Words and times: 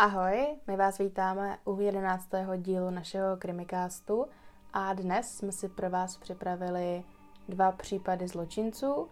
Ahoj, 0.00 0.46
my 0.66 0.76
vás 0.76 0.98
vítáme 0.98 1.58
u 1.64 1.80
11. 1.80 2.28
dílu 2.56 2.90
našeho 2.90 3.36
krimikástu 3.36 4.26
a 4.72 4.94
dnes 4.94 5.36
jsme 5.36 5.52
si 5.52 5.68
pro 5.68 5.90
vás 5.90 6.16
připravili 6.16 7.04
dva 7.48 7.72
případy 7.72 8.28
zločinců. 8.28 9.08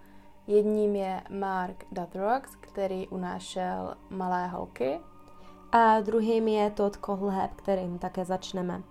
Jedním 0.46 0.96
je 0.96 1.22
Mark 1.30 1.84
Dutrox, 1.92 2.56
který 2.56 3.08
unášel 3.08 3.94
malé 4.10 4.46
holky. 4.46 5.00
A 5.72 6.00
druhým 6.00 6.48
je 6.48 6.70
Todd 6.70 6.96
Kohlheb, 6.96 7.54
kterým 7.54 7.98
také 7.98 8.24
začneme. 8.24 8.82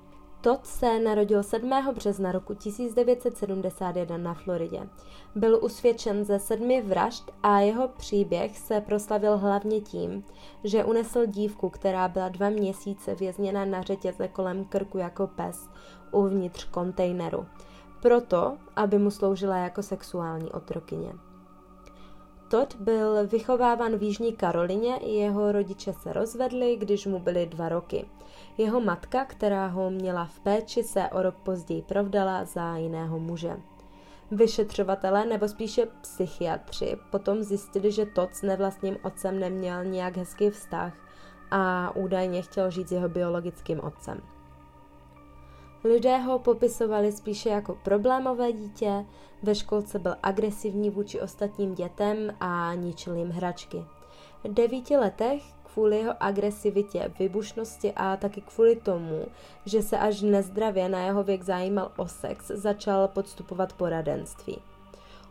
Todd 0.42 0.66
se 0.66 1.00
narodil 1.00 1.44
7. 1.44 1.72
března 1.96 2.32
roku 2.32 2.54
1971 2.54 4.18
na 4.18 4.34
Floridě. 4.34 4.90
Byl 5.36 5.60
usvědčen 5.64 6.26
ze 6.26 6.40
sedmi 6.40 6.82
vražd 6.82 7.32
a 7.44 7.60
jeho 7.60 7.88
příběh 7.88 8.58
se 8.58 8.82
proslavil 8.82 9.38
hlavně 9.38 9.82
tím, 9.82 10.24
že 10.64 10.86
unesl 10.86 11.26
dívku, 11.26 11.70
která 11.70 12.08
byla 12.08 12.30
dva 12.30 12.50
měsíce 12.50 13.16
vězněna 13.16 13.66
na 13.66 13.82
řetěze 13.82 14.28
kolem 14.28 14.66
krku 14.66 14.98
jako 14.98 15.28
pes 15.28 15.70
uvnitř 16.12 16.66
kontejneru. 16.66 17.46
Proto, 18.02 18.58
aby 18.76 18.98
mu 18.98 19.12
sloužila 19.12 19.58
jako 19.58 19.84
sexuální 19.84 20.52
otrokyně. 20.52 21.14
Todd 22.50 22.76
byl 22.76 23.28
vychováván 23.28 23.98
v 23.98 24.04
Jižní 24.04 24.34
Karolině, 24.34 25.00
jeho 25.02 25.52
rodiče 25.52 25.94
se 25.94 26.14
rozvedli, 26.14 26.76
když 26.76 27.06
mu 27.06 27.20
byly 27.20 27.46
dva 27.46 27.70
roky. 27.70 28.06
Jeho 28.58 28.82
matka, 28.82 29.26
která 29.26 29.68
ho 29.68 29.90
měla 29.90 30.26
v 30.26 30.40
péči, 30.40 30.84
se 30.84 31.10
o 31.10 31.22
rok 31.22 31.36
později 31.36 31.82
provdala 31.82 32.46
za 32.46 32.78
jiného 32.78 33.20
muže. 33.20 33.58
Vyšetřovatelé 34.32 35.26
nebo 35.26 35.48
spíše 35.48 35.88
psychiatři 36.02 36.98
potom 37.12 37.44
zjistili, 37.44 37.92
že 37.92 38.06
Todd 38.06 38.36
s 38.36 38.42
nevlastním 38.42 38.98
otcem 39.04 39.40
neměl 39.40 39.86
nějak 39.86 40.18
hezký 40.18 40.50
vztah 40.50 40.94
a 41.52 41.96
údajně 41.96 42.42
chtěl 42.42 42.72
žít 42.72 42.90
s 42.90 42.92
jeho 42.92 43.10
biologickým 43.10 43.80
otcem. 43.84 44.37
Lidé 45.84 46.18
ho 46.18 46.40
popisovali 46.40 47.12
spíše 47.12 47.50
jako 47.50 47.78
problémové 47.84 48.52
dítě, 48.52 49.06
ve 49.44 49.56
školce 49.56 50.00
byl 50.00 50.16
agresivní 50.24 50.90
vůči 50.90 51.22
ostatním 51.22 51.76
dětem 51.76 52.34
a 52.40 52.74
ničil 52.74 53.16
jim 53.16 53.30
hračky. 53.30 53.86
V 54.44 54.54
devíti 54.54 54.98
letech 54.98 55.44
kvůli 55.74 55.98
jeho 55.98 56.14
agresivitě, 56.20 57.12
vybušnosti 57.20 57.94
a 57.96 58.18
taky 58.18 58.42
kvůli 58.42 58.76
tomu, 58.76 59.26
že 59.66 59.82
se 59.82 59.98
až 59.98 60.22
nezdravě 60.22 60.90
na 60.90 61.00
jeho 61.00 61.24
věk 61.24 61.44
zajímal 61.44 61.92
o 61.98 62.08
sex, 62.08 62.48
začal 62.48 63.08
podstupovat 63.08 63.74
poradenství. 63.74 64.58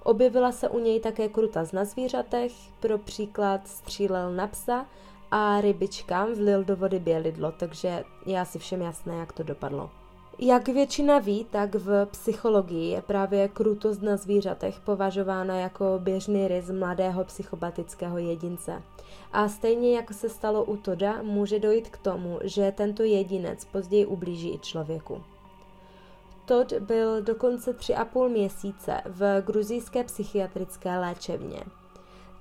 Objevila 0.02 0.52
se 0.52 0.68
u 0.68 0.78
něj 0.78 1.00
také 1.00 1.28
kruta 1.28 1.64
na 1.72 1.84
zvířatech, 1.84 2.52
pro 2.80 2.98
příklad 2.98 3.68
střílel 3.68 4.32
na 4.32 4.46
psa 4.46 4.86
a 5.30 5.60
rybičkám 5.60 6.34
vlil 6.34 6.64
do 6.64 6.76
vody 6.76 6.98
bělidlo, 6.98 7.52
takže 7.52 8.04
je 8.26 8.40
asi 8.40 8.58
všem 8.58 8.82
jasné, 8.82 9.16
jak 9.16 9.32
to 9.32 9.42
dopadlo. 9.42 9.90
Jak 10.38 10.68
většina 10.68 11.18
ví, 11.18 11.46
tak 11.50 11.74
v 11.74 12.06
psychologii 12.06 12.90
je 12.90 13.02
právě 13.02 13.48
krutost 13.48 14.02
na 14.02 14.16
zvířatech 14.16 14.80
považována 14.80 15.56
jako 15.56 15.84
běžný 15.98 16.48
rys 16.48 16.70
mladého 16.70 17.24
psychopatického 17.24 18.18
jedince. 18.18 18.82
A 19.32 19.48
stejně 19.48 19.96
jako 19.96 20.14
se 20.14 20.28
stalo 20.28 20.64
u 20.64 20.76
Toda, 20.76 21.22
může 21.22 21.58
dojít 21.58 21.88
k 21.88 21.98
tomu, 21.98 22.38
že 22.42 22.72
tento 22.76 23.02
jedinec 23.02 23.64
později 23.64 24.06
ublíží 24.06 24.54
i 24.54 24.58
člověku. 24.58 25.22
Todd 26.44 26.72
byl 26.72 27.22
dokonce 27.22 27.72
tři 27.72 27.94
a 27.94 28.04
půl 28.04 28.28
měsíce 28.28 29.00
v 29.04 29.42
gruzijské 29.42 30.04
psychiatrické 30.04 30.98
léčebně. 30.98 31.60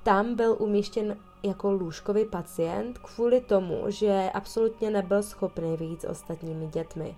Tam 0.03 0.35
byl 0.35 0.55
umístěn 0.59 1.17
jako 1.43 1.71
lůžkový 1.71 2.25
pacient 2.25 2.97
kvůli 2.97 3.41
tomu, 3.41 3.83
že 3.87 4.29
absolutně 4.33 4.89
nebyl 4.89 5.23
schopný 5.23 5.77
vyjít 5.77 6.01
s 6.01 6.07
ostatními 6.07 6.67
dětmi. 6.67 7.15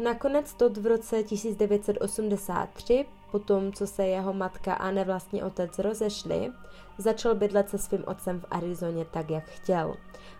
Nakonec 0.00 0.54
Todd 0.54 0.76
v 0.76 0.86
roce 0.86 1.22
1983, 1.22 3.06
potom 3.30 3.72
co 3.72 3.86
se 3.86 4.06
jeho 4.06 4.32
matka 4.32 4.74
a 4.74 4.90
nevlastní 4.90 5.42
otec 5.42 5.78
rozešli, 5.78 6.52
začal 6.98 7.34
bydlet 7.34 7.68
se 7.68 7.78
svým 7.78 8.04
otcem 8.06 8.40
v 8.40 8.44
Arizoně 8.50 9.04
tak, 9.04 9.30
jak 9.30 9.44
chtěl. 9.44 9.94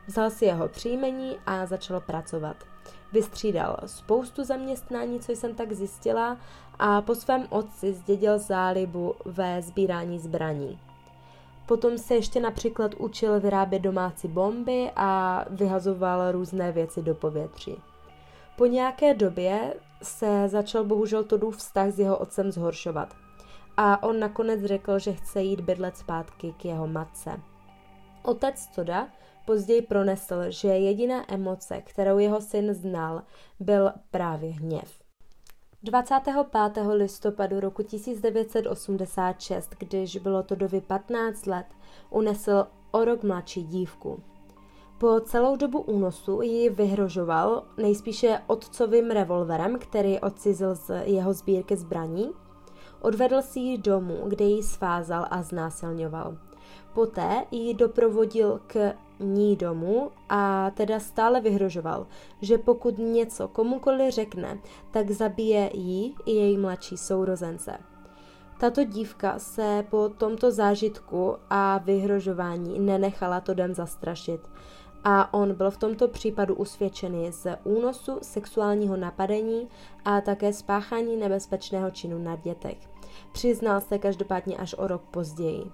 Vzal 0.06 0.30
si 0.30 0.44
jeho 0.44 0.68
příjmení 0.68 1.36
a 1.46 1.66
začal 1.66 2.00
pracovat. 2.00 2.56
Vystřídal 3.12 3.76
spoustu 3.86 4.44
zaměstnání, 4.44 5.20
co 5.20 5.32
jsem 5.32 5.54
tak 5.54 5.72
zjistila, 5.72 6.36
a 6.78 7.02
po 7.02 7.14
svém 7.14 7.46
otci 7.50 7.92
zdědil 7.92 8.38
zálibu 8.38 9.14
ve 9.24 9.62
sbírání 9.62 10.18
zbraní. 10.18 10.78
Potom 11.66 11.98
se 11.98 12.14
ještě 12.14 12.40
například 12.40 12.94
učil 12.94 13.40
vyrábět 13.40 13.80
domácí 13.80 14.28
bomby 14.28 14.90
a 14.96 15.44
vyhazoval 15.50 16.32
různé 16.32 16.72
věci 16.72 17.02
do 17.02 17.14
povětří. 17.14 17.76
Po 18.60 18.66
nějaké 18.66 19.14
době 19.14 19.74
se 20.02 20.48
začal 20.48 20.84
bohužel 20.84 21.24
Todův 21.24 21.56
vztah 21.56 21.90
s 21.90 21.98
jeho 21.98 22.18
otcem 22.18 22.52
zhoršovat. 22.52 23.14
A 23.76 24.02
on 24.02 24.20
nakonec 24.20 24.64
řekl, 24.64 24.98
že 24.98 25.12
chce 25.12 25.42
jít 25.42 25.60
bydlet 25.60 25.96
zpátky 25.96 26.54
k 26.56 26.64
jeho 26.64 26.86
matce. 26.86 27.40
Otec 28.22 28.66
Toda 28.66 29.08
později 29.46 29.82
pronesl, 29.82 30.36
že 30.48 30.68
jediná 30.68 31.32
emoce, 31.32 31.80
kterou 31.80 32.18
jeho 32.18 32.40
syn 32.40 32.74
znal, 32.74 33.22
byl 33.60 33.92
právě 34.10 34.50
hněv. 34.50 35.00
25. 35.82 36.84
listopadu 36.92 37.60
roku 37.60 37.82
1986, 37.82 39.70
když 39.78 40.16
bylo 40.16 40.42
Todovi 40.42 40.80
15 40.80 41.46
let, 41.46 41.66
unesl 42.10 42.66
o 42.90 43.04
rok 43.04 43.22
mladší 43.22 43.62
dívku. 43.62 44.22
Po 45.00 45.20
celou 45.20 45.56
dobu 45.56 45.80
únosu 45.80 46.42
ji 46.42 46.70
vyhrožoval 46.70 47.62
nejspíše 47.76 48.38
otcovým 48.46 49.10
revolverem, 49.10 49.78
který 49.78 50.20
odcizil 50.20 50.74
z 50.74 50.90
jeho 51.04 51.32
sbírky 51.32 51.76
zbraní. 51.76 52.30
Odvedl 53.00 53.42
si 53.42 53.60
ji 53.60 53.78
domů, 53.78 54.24
kde 54.26 54.44
ji 54.44 54.62
svázal 54.62 55.26
a 55.30 55.42
znásilňoval. 55.42 56.36
Poté 56.94 57.44
ji 57.50 57.74
doprovodil 57.74 58.60
k 58.66 58.92
ní 59.20 59.56
domů 59.56 60.10
a 60.28 60.70
teda 60.70 61.00
stále 61.00 61.40
vyhrožoval, 61.40 62.06
že 62.42 62.58
pokud 62.58 62.98
něco 62.98 63.48
komukoli 63.48 64.10
řekne, 64.10 64.58
tak 64.90 65.10
zabije 65.10 65.70
ji 65.74 66.14
i 66.26 66.32
její 66.32 66.56
mladší 66.58 66.96
sourozence. 66.96 67.78
Tato 68.58 68.84
dívka 68.84 69.38
se 69.38 69.84
po 69.90 70.08
tomto 70.08 70.50
zážitku 70.50 71.36
a 71.50 71.78
vyhrožování 71.78 72.78
nenechala 72.80 73.40
Todem 73.40 73.74
zastrašit 73.74 74.40
a 75.04 75.34
on 75.34 75.54
byl 75.54 75.70
v 75.70 75.76
tomto 75.76 76.08
případu 76.08 76.54
usvědčený 76.54 77.32
z 77.32 77.46
únosu, 77.64 78.18
sexuálního 78.22 78.96
napadení 78.96 79.68
a 80.04 80.20
také 80.20 80.52
spáchání 80.52 81.16
nebezpečného 81.16 81.90
činu 81.90 82.18
na 82.18 82.36
dětech. 82.36 82.78
Přiznal 83.32 83.80
se 83.80 83.98
každopádně 83.98 84.56
až 84.56 84.74
o 84.78 84.86
rok 84.86 85.02
později. 85.10 85.64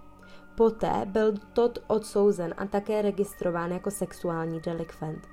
Poté 0.57 0.93
byl 1.05 1.35
Todd 1.53 1.79
odsouzen 1.87 2.55
a 2.57 2.67
také 2.67 3.03
registrován 3.03 3.73
jako 3.73 3.91
sexuální 3.91 4.61
delikvent. 4.61 5.29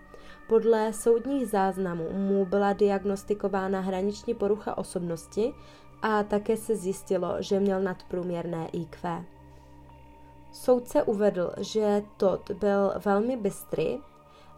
Podle 0.47 0.93
soudních 0.93 1.47
záznamů 1.47 2.13
mu 2.13 2.45
byla 2.45 2.73
diagnostikována 2.73 3.79
hraniční 3.79 4.33
porucha 4.33 4.77
osobnosti 4.77 5.53
a 6.01 6.23
také 6.23 6.57
se 6.57 6.75
zjistilo, 6.75 7.35
že 7.39 7.59
měl 7.59 7.81
nadprůměrné 7.81 8.67
IQ. 8.71 9.25
Soudce 10.53 11.03
uvedl, 11.03 11.51
že 11.57 12.03
Todd 12.17 12.51
byl 12.51 12.93
velmi 13.05 13.37
bystrý 13.37 13.97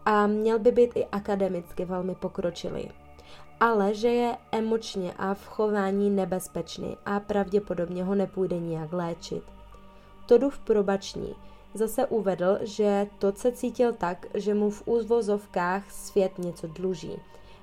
a 0.04 0.26
měl 0.26 0.58
by 0.58 0.72
být 0.72 0.90
i 0.94 1.06
akademicky 1.06 1.84
velmi 1.84 2.14
pokročilý, 2.14 2.90
ale 3.60 3.94
že 3.94 4.08
je 4.08 4.36
emočně 4.52 5.12
a 5.18 5.34
v 5.34 5.46
chování 5.46 6.10
nebezpečný 6.10 6.96
a 7.06 7.20
pravděpodobně 7.20 8.04
ho 8.04 8.14
nepůjde 8.14 8.58
nijak 8.60 8.92
léčit. 8.92 9.42
Toddův 10.26 10.58
probační 10.58 11.34
zase 11.74 12.06
uvedl, 12.06 12.58
že 12.60 13.06
Todd 13.18 13.38
se 13.38 13.52
cítil 13.52 13.92
tak, 13.92 14.26
že 14.34 14.54
mu 14.54 14.70
v 14.70 14.82
úzvozovkách 14.86 15.90
svět 15.90 16.38
něco 16.38 16.66
dluží. 16.66 17.20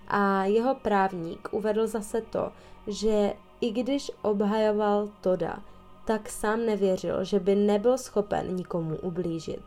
A 0.07 0.43
jeho 0.43 0.75
právník 0.75 1.49
uvedl 1.51 1.87
zase 1.87 2.21
to, 2.21 2.51
že 2.87 3.33
i 3.61 3.71
když 3.71 4.11
obhajoval 4.21 5.09
Toda, 5.21 5.59
tak 6.05 6.29
sám 6.29 6.65
nevěřil, 6.65 7.23
že 7.23 7.39
by 7.39 7.55
nebyl 7.55 7.97
schopen 7.97 8.55
nikomu 8.55 8.95
ublížit. 8.95 9.61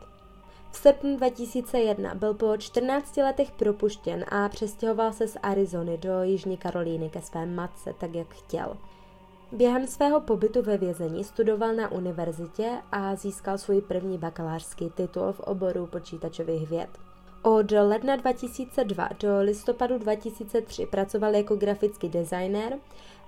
V 0.71 0.77
srpnu 0.77 1.17
2001 1.17 2.15
byl 2.15 2.33
po 2.33 2.57
14 2.57 3.17
letech 3.17 3.51
propuštěn 3.51 4.25
a 4.27 4.49
přestěhoval 4.49 5.13
se 5.13 5.27
z 5.27 5.37
Arizony 5.43 5.97
do 5.97 6.23
Jižní 6.23 6.57
Karolíny 6.57 7.09
ke 7.09 7.21
své 7.21 7.45
matce, 7.45 7.93
tak 7.99 8.15
jak 8.15 8.27
chtěl. 8.27 8.77
Během 9.51 9.87
svého 9.87 10.21
pobytu 10.21 10.61
ve 10.61 10.77
vězení 10.77 11.23
studoval 11.23 11.73
na 11.73 11.91
univerzitě 11.91 12.71
a 12.91 13.15
získal 13.15 13.57
svůj 13.57 13.81
první 13.81 14.17
bakalářský 14.17 14.89
titul 14.89 15.31
v 15.31 15.39
oboru 15.39 15.85
počítačových 15.85 16.69
věd. 16.69 16.89
Od 17.41 17.71
ledna 17.71 18.15
2002 18.15 19.09
do 19.19 19.39
listopadu 19.41 19.97
2003 19.97 20.85
pracoval 20.85 21.35
jako 21.35 21.55
grafický 21.55 22.09
designer 22.09 22.79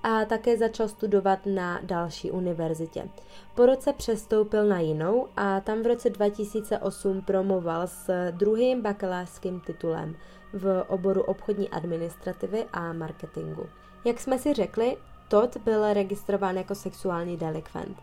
a 0.04 0.26
také 0.26 0.58
začal 0.58 0.88
studovat 0.88 1.40
na 1.46 1.80
další 1.84 2.32
univerzitě. 2.32 3.10
Po 3.56 3.66
roce 3.66 3.94
přestoupil 3.94 4.66
na 4.68 4.80
jinou 4.80 5.28
a 5.38 5.60
tam 5.60 5.84
v 5.84 5.88
roce 5.88 6.10
2008 6.10 7.22
promoval 7.22 7.88
s 7.88 8.32
druhým 8.32 8.82
bakalářským 8.82 9.60
titulem 9.60 10.16
v 10.54 10.84
oboru 10.88 11.22
obchodní 11.22 11.70
administrativy 11.70 12.66
a 12.74 12.94
marketingu. 12.94 13.66
Jak 14.06 14.20
jsme 14.20 14.40
si 14.40 14.54
řekli, 14.54 14.98
Todd 15.28 15.58
byl 15.58 15.94
registrován 15.94 16.58
jako 16.58 16.76
sexuální 16.76 17.38
delikvent. 17.38 17.98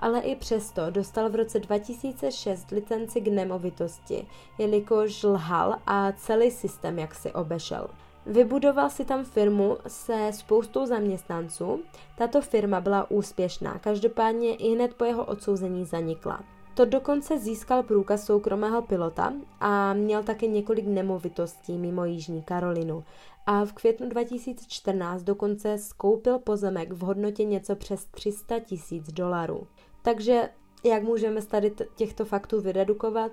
Ale 0.00 0.20
i 0.20 0.36
přesto 0.36 0.90
dostal 0.90 1.30
v 1.30 1.34
roce 1.34 1.58
2006 1.58 2.70
licenci 2.70 3.20
k 3.20 3.28
nemovitosti, 3.28 4.26
jelikož 4.58 5.22
lhal 5.22 5.76
a 5.86 6.12
celý 6.12 6.50
systém 6.50 6.98
jak 6.98 7.14
si 7.14 7.32
obešel. 7.32 7.88
Vybudoval 8.26 8.90
si 8.90 9.04
tam 9.04 9.24
firmu 9.24 9.78
se 9.86 10.30
spoustou 10.32 10.86
zaměstnanců. 10.86 11.80
Tato 12.18 12.40
firma 12.40 12.80
byla 12.80 13.10
úspěšná, 13.10 13.78
každopádně 13.78 14.54
i 14.54 14.74
hned 14.74 14.94
po 14.94 15.04
jeho 15.04 15.24
odsouzení 15.24 15.84
zanikla. 15.84 16.40
To 16.74 16.84
dokonce 16.84 17.38
získal 17.38 17.82
průkaz 17.82 18.24
soukromého 18.24 18.82
pilota 18.82 19.32
a 19.60 19.92
měl 19.92 20.22
také 20.22 20.46
několik 20.46 20.86
nemovitostí 20.86 21.78
mimo 21.78 22.04
Jižní 22.04 22.42
Karolinu. 22.42 23.04
A 23.46 23.64
v 23.64 23.72
květnu 23.72 24.08
2014 24.08 25.22
dokonce 25.22 25.78
skoupil 25.78 26.38
pozemek 26.38 26.92
v 26.92 27.00
hodnotě 27.00 27.44
něco 27.44 27.76
přes 27.76 28.04
300 28.04 28.58
tisíc 28.60 29.12
dolarů. 29.12 29.66
Takže, 30.02 30.48
jak 30.84 31.02
můžeme 31.02 31.42
z 31.42 31.46
tady 31.46 31.72
těchto 31.96 32.24
faktů 32.24 32.60
vyredukovat, 32.60 33.32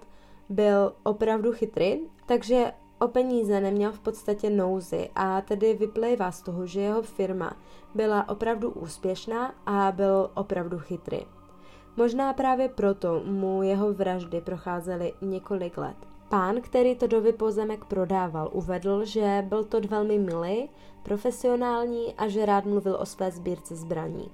byl 0.50 0.94
opravdu 1.04 1.52
chytrý, 1.52 2.00
takže 2.26 2.72
o 3.00 3.08
peníze 3.08 3.62
neměl 3.62 3.92
v 3.92 4.00
podstatě 4.00 4.50
nouzy 4.50 5.10
a 5.16 5.42
tedy 5.42 5.74
vyplývá 5.74 6.32
z 6.32 6.42
toho, 6.42 6.66
že 6.66 6.82
jeho 6.82 7.02
firma 7.02 7.54
byla 7.96 8.30
opravdu 8.30 8.70
úspěšná 8.70 9.54
a 9.66 9.92
byl 9.92 10.30
opravdu 10.34 10.80
chytrý. 10.80 11.20
Možná 11.98 12.34
právě 12.34 12.70
proto 12.70 13.22
mu 13.26 13.64
jeho 13.64 13.94
vraždy 13.94 14.42
procházely 14.42 15.14
několik 15.22 15.78
let. 15.78 15.96
Pán, 16.30 16.62
který 16.62 16.96
Todovi 16.96 17.34
pozemek 17.34 17.86
prodával, 17.86 18.50
uvedl, 18.54 19.06
že 19.06 19.46
byl 19.50 19.64
to 19.64 19.80
velmi 19.80 20.20
milý, 20.20 20.70
profesionální 21.04 22.14
a 22.18 22.28
že 22.28 22.46
rád 22.46 22.66
mluvil 22.66 22.98
o 23.02 23.06
své 23.06 23.32
sbírce 23.32 23.76
zbraní. 23.76 24.32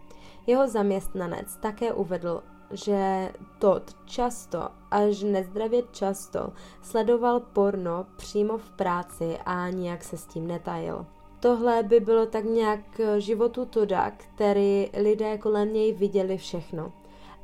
Jeho 0.48 0.68
zaměstnanec 0.68 1.58
také 1.58 1.94
uvedl, 1.94 2.44
že 2.72 3.32
Todd 3.60 3.94
často, 4.06 4.70
až 4.92 5.24
nezdravě 5.24 5.84
často, 5.92 6.54
sledoval 6.82 7.40
porno 7.40 8.06
přímo 8.16 8.58
v 8.58 8.72
práci 8.72 9.38
a 9.46 9.70
nijak 9.70 10.04
se 10.04 10.18
s 10.18 10.26
tím 10.26 10.48
netajil. 10.48 11.06
Tohle 11.40 11.84
by 11.84 12.00
bylo 12.00 12.26
tak 12.26 12.44
nějak 12.44 13.02
životu 13.18 13.66
Toda, 13.66 14.12
který 14.12 14.90
lidé 14.98 15.38
kolem 15.38 15.74
něj 15.74 15.94
viděli 15.94 16.38
všechno. 16.38 16.94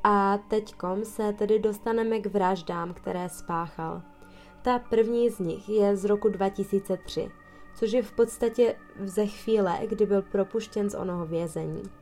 A 0.04 0.38
teďkom 0.38 1.06
se 1.06 1.34
tedy 1.34 1.60
dostaneme 1.60 2.20
k 2.20 2.26
vraždám, 2.26 2.94
které 2.94 3.30
spáchal. 3.30 4.02
Ta 4.62 4.80
první 4.80 5.30
z 5.30 5.40
nich 5.40 5.70
je 5.70 5.98
z 5.98 6.06
roku 6.06 6.30
2003, 6.30 7.32
což 7.76 7.92
je 7.92 8.04
v 8.04 8.12
podstatě 8.12 8.76
ze 9.00 9.26
chvíle, 9.26 9.80
kdy 9.88 10.06
byl 10.06 10.22
propuštěn 10.22 10.90
z 10.90 10.96
onoho 10.96 11.26
vězení. 11.26 12.01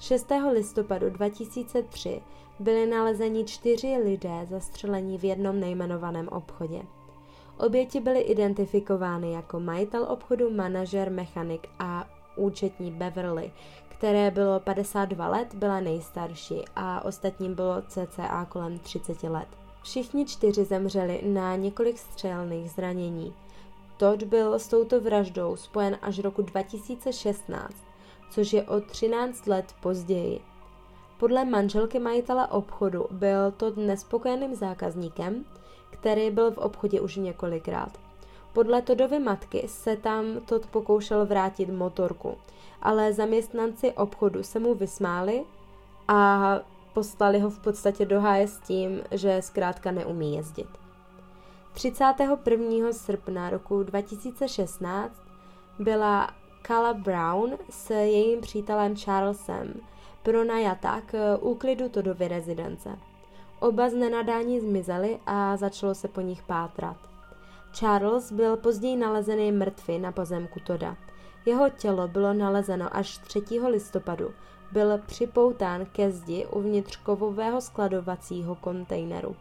6. 0.00 0.26
listopadu 0.52 1.10
2003 1.10 2.20
byli 2.58 2.86
nalezeni 2.86 3.44
čtyři 3.44 3.96
lidé 4.04 4.46
zastřelení 4.50 5.18
v 5.18 5.24
jednom 5.24 5.60
nejmenovaném 5.60 6.28
obchodě. 6.28 6.82
Oběti 7.58 8.00
byly 8.00 8.20
identifikovány 8.20 9.32
jako 9.32 9.60
majitel 9.60 10.06
obchodu, 10.08 10.50
manažer, 10.50 11.10
mechanik 11.10 11.68
a 11.78 12.08
účetní 12.36 12.90
Beverly, 12.90 13.52
které 13.88 14.30
bylo 14.30 14.60
52 14.60 15.28
let, 15.28 15.54
byla 15.54 15.80
nejstarší 15.80 16.64
a 16.76 17.04
ostatním 17.04 17.54
bylo 17.54 17.82
cca 17.88 18.44
kolem 18.44 18.78
30 18.78 19.22
let. 19.22 19.48
Všichni 19.82 20.26
čtyři 20.26 20.64
zemřeli 20.64 21.20
na 21.24 21.56
několik 21.56 21.98
střelných 21.98 22.70
zranění. 22.70 23.34
Todd 23.96 24.22
byl 24.22 24.54
s 24.54 24.68
touto 24.68 25.00
vraždou 25.00 25.56
spojen 25.56 25.98
až 26.02 26.18
roku 26.18 26.42
2016, 26.42 27.87
což 28.30 28.52
je 28.52 28.62
o 28.62 28.80
13 28.80 29.46
let 29.46 29.74
později. 29.80 30.40
Podle 31.18 31.44
manželky 31.44 31.98
majitele 31.98 32.46
obchodu 32.46 33.06
byl 33.10 33.50
Todd 33.50 33.76
nespokojeným 33.76 34.54
zákazníkem, 34.54 35.44
který 35.90 36.30
byl 36.30 36.50
v 36.50 36.58
obchodě 36.58 37.00
už 37.00 37.16
několikrát. 37.16 37.98
Podle 38.52 38.82
Todovy 38.82 39.18
matky 39.18 39.68
se 39.68 39.96
tam 39.96 40.40
Todd 40.40 40.66
pokoušel 40.66 41.26
vrátit 41.26 41.68
motorku, 41.68 42.36
ale 42.82 43.12
zaměstnanci 43.12 43.92
obchodu 43.92 44.42
se 44.42 44.58
mu 44.58 44.74
vysmáli 44.74 45.44
a 46.08 46.60
poslali 46.94 47.38
ho 47.38 47.50
v 47.50 47.58
podstatě 47.58 48.06
do 48.06 48.20
háje 48.20 48.48
s 48.48 48.58
tím, 48.58 49.00
že 49.10 49.42
zkrátka 49.42 49.90
neumí 49.90 50.36
jezdit. 50.36 50.68
31. 51.72 52.92
srpna 52.92 53.50
roku 53.50 53.82
2016 53.82 55.22
byla 55.78 56.30
Kala 56.68 56.94
Brown 56.94 57.58
s 57.70 57.90
jejím 57.90 58.40
přítelem 58.40 58.96
Charlesem 58.96 59.74
pronajata 60.22 61.00
k 61.00 61.36
úklidu 61.40 61.88
Todovy 61.88 62.28
rezidence. 62.28 62.98
Oba 63.60 63.90
z 63.90 63.94
nenadání 63.94 64.60
zmizeli 64.60 65.18
a 65.26 65.56
začalo 65.56 65.94
se 65.94 66.08
po 66.08 66.20
nich 66.20 66.42
pátrat. 66.42 66.96
Charles 67.72 68.32
byl 68.32 68.56
později 68.56 68.96
nalezený 68.96 69.52
mrtvý 69.52 69.98
na 69.98 70.12
pozemku 70.12 70.60
Toda. 70.66 70.96
Jeho 71.46 71.70
tělo 71.70 72.08
bylo 72.08 72.32
nalezeno 72.32 72.96
až 72.96 73.18
3. 73.18 73.40
listopadu 73.68 74.30
byl 74.72 74.98
připoután 75.06 75.86
ke 75.86 76.10
zdi 76.10 76.46
uvnitř 76.46 76.96
kovového 76.96 77.60
skladovacího 77.60 78.54
kontejneru. 78.54 79.36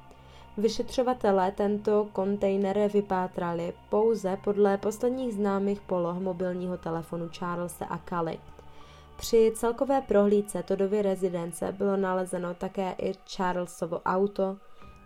Vyšetřovatelé 0.58 1.52
tento 1.52 2.08
kontejner 2.14 2.90
vypátrali 2.94 3.74
pouze 3.90 4.38
podle 4.44 4.78
posledních 4.78 5.34
známých 5.34 5.82
poloh 5.82 6.20
mobilního 6.20 6.78
telefonu 6.78 7.30
Charlesa 7.40 7.86
a 7.86 7.98
Kali. 7.98 8.40
Při 9.18 9.52
celkové 9.56 10.02
prohlídce 10.02 10.64
Todovy 10.64 11.02
rezidence 11.02 11.72
bylo 11.72 11.98
nalezeno 11.98 12.54
také 12.54 12.96
i 12.98 13.14
Charlesovo 13.36 14.02
auto, 14.02 14.58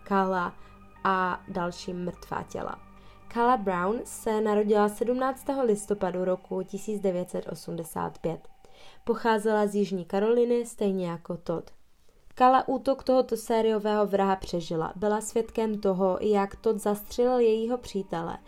Kala 0.04 0.54
a 1.04 1.40
další 1.48 1.92
mrtvá 1.92 2.42
těla. 2.42 2.78
Kala 3.28 3.56
Brown 3.56 4.00
se 4.04 4.40
narodila 4.40 4.88
17. 4.88 5.46
listopadu 5.64 6.24
roku 6.24 6.62
1985. 6.62 8.48
Pocházela 9.04 9.66
z 9.66 9.74
Jižní 9.74 10.04
Karoliny, 10.04 10.66
stejně 10.66 11.06
jako 11.10 11.36
Todd. 11.36 11.70
Kala 12.34 12.68
útok 12.68 13.04
tohoto 13.04 13.36
sériového 13.36 14.06
vraha 14.06 14.36
přežila. 14.36 14.92
Byla 14.96 15.20
svědkem 15.20 15.80
toho, 15.80 16.18
jak 16.20 16.56
Todd 16.56 16.78
zastřelil 16.82 17.38
jejího 17.38 17.78
přítele. 17.78 18.38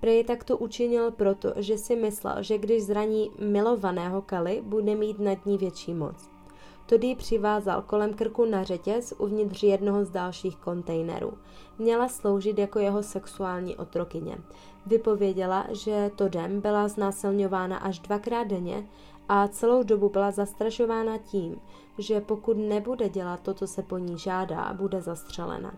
Prej 0.00 0.24
tak 0.24 0.44
to 0.44 0.58
učinil 0.58 1.10
proto, 1.10 1.52
že 1.56 1.78
si 1.78 1.96
myslel, 1.96 2.42
že 2.42 2.58
když 2.58 2.82
zraní 2.82 3.30
milovaného 3.38 4.22
Kali, 4.22 4.62
bude 4.64 4.94
mít 4.94 5.18
nad 5.18 5.46
ní 5.46 5.58
větší 5.58 5.94
moc. 5.94 6.31
Todd 6.86 7.04
ji 7.04 7.16
přivázal 7.16 7.82
kolem 7.82 8.14
krku 8.14 8.44
na 8.44 8.64
řetěz 8.64 9.14
uvnitř 9.18 9.62
jednoho 9.62 10.04
z 10.04 10.10
dalších 10.10 10.56
kontejnerů. 10.56 11.32
Měla 11.78 12.08
sloužit 12.08 12.58
jako 12.58 12.78
jeho 12.78 13.02
sexuální 13.02 13.76
otrokyně. 13.76 14.38
Vypověděla, 14.86 15.66
že 15.70 16.10
Todem 16.16 16.60
byla 16.60 16.88
znásilňována 16.88 17.76
až 17.76 17.98
dvakrát 17.98 18.44
denně 18.44 18.86
a 19.28 19.48
celou 19.48 19.82
dobu 19.82 20.08
byla 20.08 20.30
zastrašována 20.30 21.18
tím, 21.18 21.60
že 21.98 22.20
pokud 22.20 22.56
nebude 22.56 23.08
dělat 23.08 23.40
to, 23.40 23.54
co 23.54 23.66
se 23.66 23.82
po 23.82 23.98
ní 23.98 24.18
žádá, 24.18 24.72
bude 24.72 25.00
zastřelena. 25.00 25.74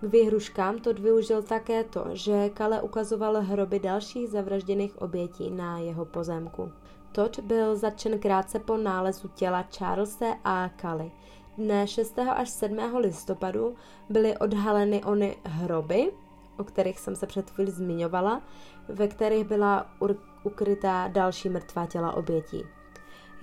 K 0.00 0.02
vyhruškám 0.02 0.78
to 0.78 0.92
využil 0.92 1.42
také 1.42 1.84
to, 1.84 2.04
že 2.12 2.48
Kale 2.48 2.82
ukazoval 2.82 3.40
hroby 3.40 3.78
dalších 3.78 4.28
zavražděných 4.28 5.02
obětí 5.02 5.50
na 5.50 5.78
jeho 5.78 6.04
pozemku. 6.04 6.72
Todd 7.14 7.40
byl 7.40 7.76
zatčen 7.76 8.18
krátce 8.18 8.58
po 8.58 8.76
nálezu 8.76 9.28
těla 9.28 9.64
Charlese 9.78 10.34
a 10.44 10.68
Kali. 10.76 11.12
Dne 11.58 11.86
6. 11.86 12.18
až 12.18 12.50
7. 12.50 12.78
listopadu 12.96 13.74
byly 14.08 14.38
odhaleny 14.38 15.04
ony 15.04 15.36
hroby, 15.44 16.12
o 16.58 16.64
kterých 16.64 16.98
jsem 16.98 17.16
se 17.16 17.26
před 17.26 17.50
chvíli 17.50 17.70
zmiňovala, 17.70 18.42
ve 18.88 19.08
kterých 19.08 19.44
byla 19.44 19.86
ukrytá 20.44 21.08
další 21.08 21.48
mrtvá 21.48 21.86
těla 21.86 22.16
obětí. 22.16 22.62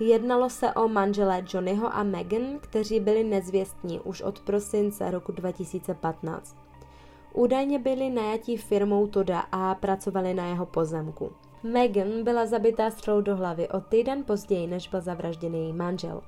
Jednalo 0.00 0.50
se 0.50 0.72
o 0.72 0.88
manželé 0.88 1.44
Johnnyho 1.48 1.94
a 1.94 2.02
Megan, 2.02 2.58
kteří 2.60 3.00
byli 3.00 3.24
nezvěstní 3.24 4.00
už 4.00 4.22
od 4.22 4.40
prosince 4.40 5.10
roku 5.10 5.32
2015. 5.32 6.56
Údajně 7.32 7.78
byli 7.78 8.10
najatí 8.10 8.56
firmou 8.56 9.06
Toda 9.06 9.40
a 9.40 9.74
pracovali 9.74 10.34
na 10.34 10.46
jeho 10.46 10.66
pozemku. 10.66 11.32
Megan 11.62 12.24
byla 12.24 12.46
zabitá 12.46 12.90
střelou 12.90 13.20
do 13.20 13.36
hlavy 13.36 13.68
o 13.68 13.80
týden 13.80 14.24
později, 14.24 14.66
než 14.66 14.88
byl 14.88 15.00
zavražděný 15.00 15.64
její 15.64 15.72
manžel. 15.72 16.22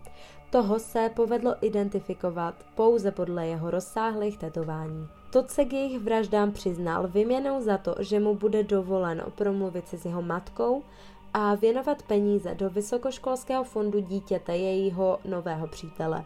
Toho 0.51 0.79
se 0.79 1.11
povedlo 1.17 1.55
identifikovat 1.61 2.55
pouze 2.75 3.11
podle 3.11 3.47
jeho 3.47 3.71
rozsáhlých 3.71 4.39
tetování. 4.39 5.09
Todd 5.31 5.51
se 5.51 5.65
k 5.65 5.73
jejich 5.73 5.99
vraždám 5.99 6.53
přiznal 6.53 7.09
vyměnou 7.09 7.61
za 7.61 7.79
to, 7.79 7.95
že 8.01 8.21
mu 8.21 8.35
bude 8.35 8.63
dovoleno 8.63 9.25
promluvit 9.35 9.89
se 9.89 9.99
s 9.99 10.05
jeho 10.05 10.23
matkou 10.23 10.83
a 11.33 11.55
věnovat 11.55 12.03
peníze 12.03 12.55
do 12.55 12.71
vysokoškolského 12.71 13.65
fondu 13.65 14.01
dítěte 14.01 14.57
jejího 14.57 15.19
nového 15.25 15.67
přítele. 15.67 16.25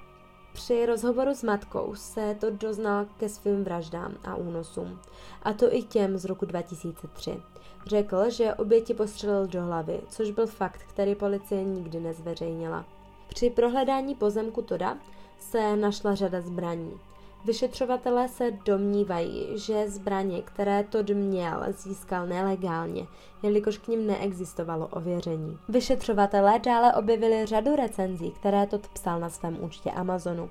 Při 0.53 0.87
rozhovoru 0.87 1.35
s 1.35 1.43
matkou 1.43 1.95
se 1.95 2.37
to 2.41 2.51
doznal 2.51 3.07
ke 3.17 3.29
svým 3.29 3.65
vraždám 3.65 4.15
a 4.25 4.35
únosům, 4.35 5.01
a 5.43 5.53
to 5.53 5.75
i 5.75 5.83
těm 5.83 6.19
z 6.19 6.25
roku 6.25 6.47
2003. 6.47 7.43
Řekl, 7.87 8.31
že 8.31 8.55
oběti 8.55 8.95
postřelil 8.95 9.47
do 9.47 9.63
hlavy, 9.63 10.01
což 10.09 10.31
byl 10.31 10.47
fakt, 10.47 10.81
který 10.89 11.15
policie 11.15 11.65
nikdy 11.65 12.01
nezveřejnila. 12.01 12.85
Při 13.29 13.51
prohledání 13.51 14.15
pozemku 14.15 14.63
Toda 14.63 14.97
se 15.39 15.77
našla 15.77 16.15
řada 16.15 16.41
zbraní. 16.41 17.01
Vyšetřovatelé 17.45 18.29
se 18.29 18.51
domnívají, 18.51 19.59
že 19.59 19.91
zbraně, 19.91 20.43
které 20.43 20.85
Todd 20.85 21.11
měl, 21.11 21.65
získal 21.69 22.27
nelegálně, 22.27 23.07
jelikož 23.43 23.79
k 23.79 23.89
ním 23.89 24.07
neexistovalo 24.07 24.87
ověření. 24.87 25.59
Vyšetřovatelé 25.69 26.59
dále 26.59 26.95
objevili 26.95 27.47
řadu 27.47 27.77
recenzí, 27.77 28.31
které 28.31 28.67
Todd 28.67 28.89
psal 28.89 29.21
na 29.21 29.29
svém 29.29 29.65
účtě 29.65 29.91
Amazonu. 29.91 30.51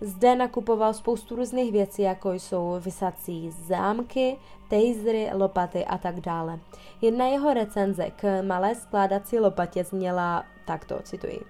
Zde 0.00 0.36
nakupoval 0.36 0.94
spoustu 0.94 1.36
různých 1.36 1.72
věcí, 1.72 2.02
jako 2.02 2.32
jsou 2.32 2.76
vysací 2.80 3.50
zámky, 3.50 4.36
tasery, 4.68 5.30
lopaty 5.34 5.84
a 5.84 5.98
tak 5.98 6.20
dále. 6.20 6.60
Jedna 7.00 7.26
jeho 7.26 7.54
recenze 7.54 8.10
k 8.16 8.42
malé 8.42 8.74
skládací 8.74 9.38
lopatě 9.38 9.84
zněla 9.84 10.44
takto, 10.64 10.98
cituji. 11.02 11.40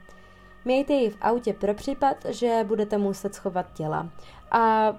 Mějte 0.65 0.93
ji 0.93 1.11
v 1.11 1.19
autě 1.21 1.53
pro 1.53 1.75
případ, 1.75 2.17
že 2.29 2.65
budete 2.69 2.99
muset 2.99 3.35
schovat 3.35 3.73
těla. 3.73 4.09
A 4.51 4.93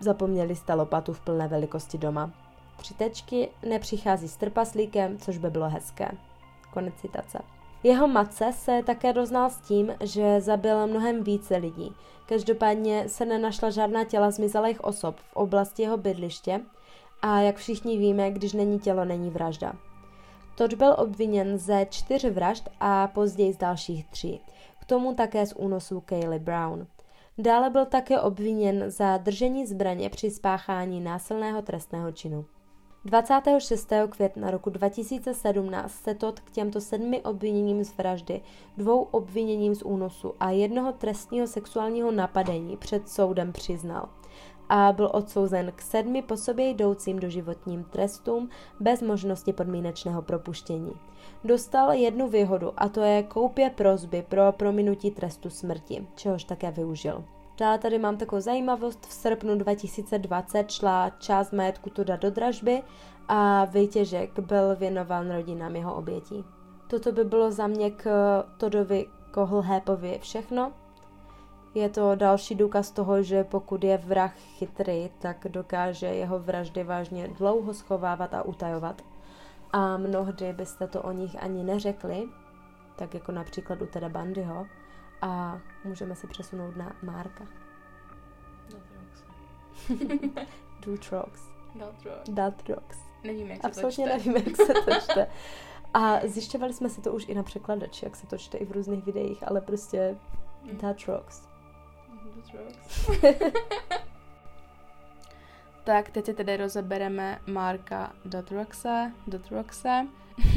zapomněli 0.00 0.56
jste 0.56 0.74
lopatu 0.74 1.12
v 1.12 1.20
plné 1.20 1.48
velikosti 1.48 1.98
doma. 1.98 2.30
Tři 2.76 2.94
tečky 2.94 3.48
nepřichází 3.68 4.28
s 4.28 4.36
trpaslíkem, 4.36 5.18
což 5.18 5.38
by 5.38 5.50
bylo 5.50 5.68
hezké. 5.68 6.10
Konec 6.72 6.94
citace. 6.94 7.38
Jeho 7.82 8.08
matce 8.08 8.52
se 8.52 8.82
také 8.86 9.12
doznal 9.12 9.50
s 9.50 9.56
tím, 9.56 9.92
že 10.00 10.40
zabil 10.40 10.86
mnohem 10.86 11.24
více 11.24 11.56
lidí. 11.56 11.94
Každopádně 12.26 13.08
se 13.08 13.24
nenašla 13.24 13.70
žádná 13.70 14.04
těla 14.04 14.30
zmizelých 14.30 14.84
osob 14.84 15.16
v 15.16 15.36
oblasti 15.36 15.82
jeho 15.82 15.96
bydliště 15.96 16.60
a 17.22 17.40
jak 17.40 17.56
všichni 17.56 17.98
víme, 17.98 18.30
když 18.30 18.52
není 18.52 18.78
tělo, 18.78 19.04
není 19.04 19.30
vražda. 19.30 19.72
Todd 20.54 20.74
byl 20.74 20.94
obviněn 20.98 21.58
ze 21.58 21.86
čtyř 21.90 22.24
vražd 22.24 22.68
a 22.80 23.06
později 23.06 23.52
z 23.52 23.56
dalších 23.56 24.06
tří. 24.06 24.40
Tomu 24.90 25.14
také 25.14 25.46
z 25.46 25.52
únosu 25.52 26.00
Kaylee 26.00 26.38
Brown. 26.38 26.86
Dále 27.38 27.70
byl 27.70 27.86
také 27.86 28.20
obviněn 28.20 28.84
za 28.86 29.16
držení 29.16 29.66
zbraně 29.66 30.10
při 30.10 30.30
spáchání 30.30 31.00
násilného 31.00 31.62
trestného 31.62 32.12
činu. 32.12 32.44
26. 33.04 33.92
května 34.10 34.50
roku 34.50 34.70
2017 34.70 35.92
se 35.92 36.14
Todd 36.14 36.40
k 36.40 36.50
těmto 36.50 36.80
sedmi 36.80 37.20
obviněním 37.20 37.84
z 37.84 37.96
vraždy, 37.96 38.40
dvou 38.76 39.02
obviněním 39.02 39.74
z 39.74 39.82
únosu 39.82 40.34
a 40.40 40.50
jednoho 40.50 40.92
trestního 40.92 41.46
sexuálního 41.46 42.10
napadení 42.10 42.76
před 42.76 43.08
soudem 43.08 43.52
přiznal 43.52 44.08
a 44.70 44.92
byl 44.92 45.10
odsouzen 45.12 45.72
k 45.76 45.82
sedmi 45.82 46.22
po 46.22 46.36
sobě 46.36 46.68
jdoucím 46.68 47.18
doživotním 47.18 47.84
trestům 47.84 48.48
bez 48.80 49.02
možnosti 49.02 49.52
podmínečného 49.52 50.22
propuštění. 50.22 50.92
Dostal 51.44 51.92
jednu 51.92 52.28
výhodu 52.28 52.72
a 52.76 52.88
to 52.88 53.00
je 53.00 53.22
koupě 53.22 53.70
prozby 53.70 54.24
pro 54.28 54.52
prominutí 54.52 55.10
trestu 55.10 55.50
smrti, 55.50 56.06
čehož 56.14 56.44
také 56.44 56.70
využil. 56.70 57.24
Dále 57.58 57.78
tady 57.78 57.98
mám 57.98 58.16
takovou 58.16 58.40
zajímavost. 58.40 59.06
V 59.06 59.12
srpnu 59.12 59.54
2020 59.54 60.70
šla 60.70 61.10
část 61.10 61.52
majetku 61.52 61.90
Tuda 61.90 62.16
do 62.16 62.30
dražby 62.30 62.82
a 63.28 63.64
výtěžek 63.64 64.38
byl 64.38 64.76
věnován 64.76 65.30
rodinám 65.30 65.76
jeho 65.76 65.94
obětí. 65.94 66.44
Toto 66.86 67.12
by 67.12 67.24
bylo 67.24 67.50
za 67.50 67.66
mě 67.66 67.90
k 67.90 68.04
Todovi 68.56 69.06
Kohlhépovi 69.30 70.18
všechno. 70.22 70.72
Je 71.74 71.88
to 71.88 72.14
další 72.14 72.54
důkaz 72.54 72.90
toho, 72.90 73.22
že 73.22 73.44
pokud 73.44 73.84
je 73.84 73.96
vrah 73.98 74.34
chytrý, 74.36 75.10
tak 75.18 75.46
dokáže 75.48 76.06
jeho 76.06 76.38
vraždy 76.38 76.84
vážně 76.84 77.28
dlouho 77.28 77.74
schovávat 77.74 78.34
a 78.34 78.42
utajovat. 78.42 79.02
A 79.72 79.96
mnohdy 79.96 80.52
byste 80.52 80.86
to 80.86 81.02
o 81.02 81.12
nich 81.12 81.42
ani 81.42 81.64
neřekli, 81.64 82.28
tak 82.96 83.14
jako 83.14 83.32
například 83.32 83.82
u 83.82 83.86
Teda 83.86 84.08
Bandyho, 84.08 84.66
a 85.22 85.60
můžeme 85.84 86.14
se 86.14 86.26
přesunout 86.26 86.76
na 86.76 86.92
Marka. 87.02 87.44
Dutrox. 90.86 91.40
Dutrox. 92.28 92.98
Nevím, 93.24 93.50
jak 93.50 93.60
se 93.60 93.66
Absolutně 93.66 94.08
to 94.08 94.18
čte. 94.18 94.30
nevím, 94.30 94.46
jak 94.46 94.56
se 94.56 94.72
to 94.74 95.00
čte. 95.12 95.26
A 95.94 96.20
zjišťovali 96.26 96.72
jsme 96.72 96.88
si 96.88 97.00
to 97.00 97.12
už 97.12 97.28
i 97.28 97.34
na 97.34 97.42
překladači, 97.42 98.04
jak 98.04 98.16
se 98.16 98.26
to 98.26 98.38
čte 98.38 98.58
i 98.58 98.64
v 98.64 98.72
různých 98.72 99.04
videích, 99.04 99.48
ale 99.48 99.60
prostě 99.60 100.16
Mm. 100.62 100.76
Dutrox. 100.78 101.48
Dutrox. 102.40 103.10
tak, 105.84 106.10
teď 106.10 106.26
si 106.26 106.34
tedy 106.34 106.56
rozebereme 106.56 107.38
Marka 107.46 108.12
Dutroxe. 108.24 109.12
Dutroxe. 109.26 110.06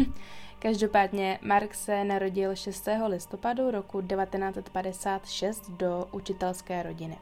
Každopádně 0.60 1.40
Mark 1.42 1.74
se 1.74 2.04
narodil 2.04 2.56
6. 2.56 2.88
listopadu 3.08 3.72
roku 3.72 4.02
1956 4.02 5.70
do 5.70 6.08
učitelské 6.12 6.84
rodiny. 6.84 7.18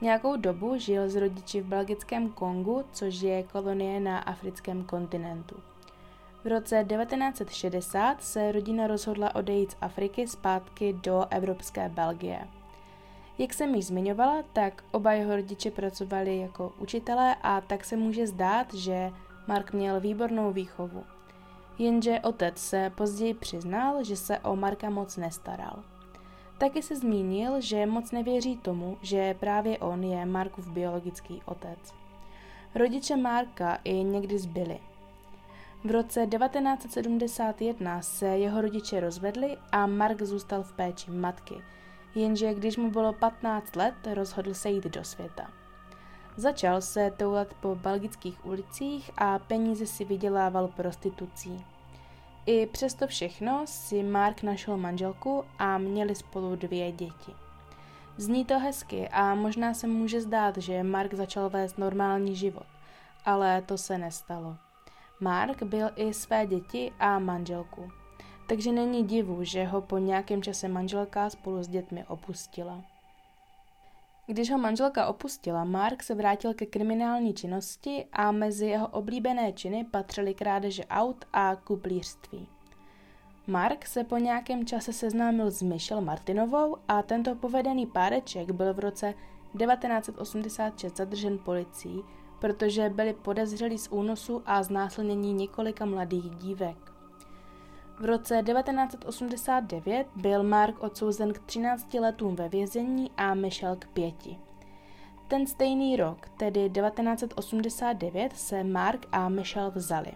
Nějakou 0.00 0.36
dobu 0.36 0.78
žil 0.78 1.08
s 1.08 1.16
rodiči 1.16 1.60
v 1.60 1.66
belgickém 1.66 2.30
Kongu, 2.30 2.84
což 2.92 3.20
je 3.20 3.42
kolonie 3.42 4.00
na 4.00 4.18
africkém 4.18 4.84
kontinentu. 4.84 5.56
V 6.44 6.46
roce 6.46 6.84
1960 6.88 8.22
se 8.22 8.52
rodina 8.52 8.86
rozhodla 8.86 9.34
odejít 9.34 9.70
z 9.70 9.76
Afriky 9.80 10.28
zpátky 10.28 10.92
do 10.92 11.26
evropské 11.30 11.88
Belgie. 11.88 12.48
Jak 13.40 13.54
jsem 13.54 13.74
již 13.74 13.86
zmiňovala, 13.86 14.42
tak 14.52 14.84
oba 14.92 15.12
jeho 15.12 15.36
rodiče 15.36 15.70
pracovali 15.70 16.38
jako 16.38 16.72
učitelé 16.78 17.34
a 17.42 17.60
tak 17.60 17.84
se 17.84 17.96
může 17.96 18.26
zdát, 18.26 18.74
že 18.74 19.10
Mark 19.46 19.72
měl 19.72 20.00
výbornou 20.00 20.52
výchovu. 20.52 21.04
Jenže 21.78 22.20
otec 22.20 22.58
se 22.58 22.92
později 22.94 23.34
přiznal, 23.34 24.04
že 24.04 24.16
se 24.16 24.38
o 24.38 24.56
Marka 24.56 24.90
moc 24.90 25.16
nestaral. 25.16 25.82
Taky 26.58 26.82
se 26.82 26.96
zmínil, 26.96 27.60
že 27.60 27.86
moc 27.86 28.10
nevěří 28.10 28.56
tomu, 28.56 28.98
že 29.02 29.34
právě 29.34 29.78
on 29.78 30.04
je 30.04 30.26
Markův 30.26 30.68
biologický 30.68 31.42
otec. 31.44 31.78
Rodiče 32.74 33.16
Marka 33.16 33.78
i 33.84 33.94
někdy 33.94 34.38
zbyli. 34.38 34.78
V 35.84 35.90
roce 35.90 36.26
1971 36.26 38.02
se 38.02 38.26
jeho 38.26 38.60
rodiče 38.60 39.00
rozvedli 39.00 39.56
a 39.72 39.86
Mark 39.86 40.22
zůstal 40.22 40.62
v 40.62 40.72
péči 40.72 41.10
matky, 41.10 41.54
jenže 42.14 42.54
když 42.54 42.76
mu 42.76 42.90
bylo 42.90 43.12
15 43.12 43.76
let, 43.76 43.94
rozhodl 44.14 44.54
se 44.54 44.70
jít 44.70 44.84
do 44.84 45.04
světa. 45.04 45.50
Začal 46.36 46.80
se 46.80 47.10
toulat 47.16 47.54
po 47.54 47.74
belgických 47.74 48.46
ulicích 48.46 49.10
a 49.16 49.38
peníze 49.38 49.86
si 49.86 50.04
vydělával 50.04 50.68
prostitucí. 50.68 51.64
I 52.46 52.66
přesto 52.66 53.06
všechno 53.06 53.62
si 53.64 54.02
Mark 54.02 54.42
našel 54.42 54.76
manželku 54.76 55.44
a 55.58 55.78
měli 55.78 56.14
spolu 56.14 56.56
dvě 56.56 56.92
děti. 56.92 57.34
Zní 58.16 58.44
to 58.44 58.58
hezky 58.58 59.08
a 59.08 59.34
možná 59.34 59.74
se 59.74 59.86
může 59.86 60.20
zdát, 60.20 60.56
že 60.56 60.82
Mark 60.82 61.14
začal 61.14 61.50
vést 61.50 61.78
normální 61.78 62.36
život, 62.36 62.66
ale 63.24 63.62
to 63.62 63.78
se 63.78 63.98
nestalo. 63.98 64.56
Mark 65.20 65.62
byl 65.62 65.90
i 65.96 66.14
své 66.14 66.46
děti 66.46 66.92
a 66.98 67.18
manželku, 67.18 67.88
takže 68.50 68.72
není 68.72 69.04
divu, 69.04 69.44
že 69.44 69.64
ho 69.64 69.80
po 69.80 69.98
nějakém 69.98 70.42
čase 70.42 70.68
manželka 70.68 71.30
spolu 71.30 71.62
s 71.62 71.68
dětmi 71.68 72.04
opustila. 72.04 72.84
Když 74.26 74.50
ho 74.50 74.58
manželka 74.58 75.06
opustila, 75.06 75.64
Mark 75.64 76.02
se 76.02 76.14
vrátil 76.14 76.54
ke 76.54 76.66
kriminální 76.66 77.34
činnosti 77.34 78.06
a 78.12 78.32
mezi 78.32 78.66
jeho 78.66 78.88
oblíbené 78.88 79.52
činy 79.52 79.84
patřily 79.84 80.34
krádeže 80.34 80.84
aut 80.84 81.24
a 81.32 81.56
kuplířství. 81.56 82.46
Mark 83.46 83.86
se 83.86 84.04
po 84.04 84.16
nějakém 84.16 84.66
čase 84.66 84.92
seznámil 84.92 85.50
s 85.50 85.62
Michelle 85.62 86.04
Martinovou 86.04 86.76
a 86.88 87.02
tento 87.02 87.34
povedený 87.34 87.86
páreček 87.86 88.50
byl 88.50 88.74
v 88.74 88.78
roce 88.78 89.14
1986 89.58 90.96
zadržen 90.96 91.38
policií, 91.38 92.02
protože 92.40 92.88
byli 92.88 93.12
podezřelí 93.12 93.78
z 93.78 93.88
únosu 93.88 94.42
a 94.46 94.62
znásilnění 94.62 95.32
několika 95.32 95.84
mladých 95.84 96.30
dívek. 96.30 96.89
V 98.00 98.04
roce 98.04 98.42
1989 98.42 100.06
byl 100.16 100.42
Mark 100.42 100.82
odsouzen 100.82 101.32
k 101.32 101.38
13 101.38 101.94
letům 101.94 102.36
ve 102.36 102.48
vězení 102.48 103.10
a 103.16 103.34
Michelle 103.34 103.76
k 103.76 103.88
pěti. 103.88 104.38
Ten 105.28 105.46
stejný 105.46 105.96
rok, 105.96 106.28
tedy 106.28 106.70
1989, 106.70 108.32
se 108.36 108.64
Mark 108.64 109.06
a 109.12 109.28
Michelle 109.28 109.70
vzali. 109.70 110.12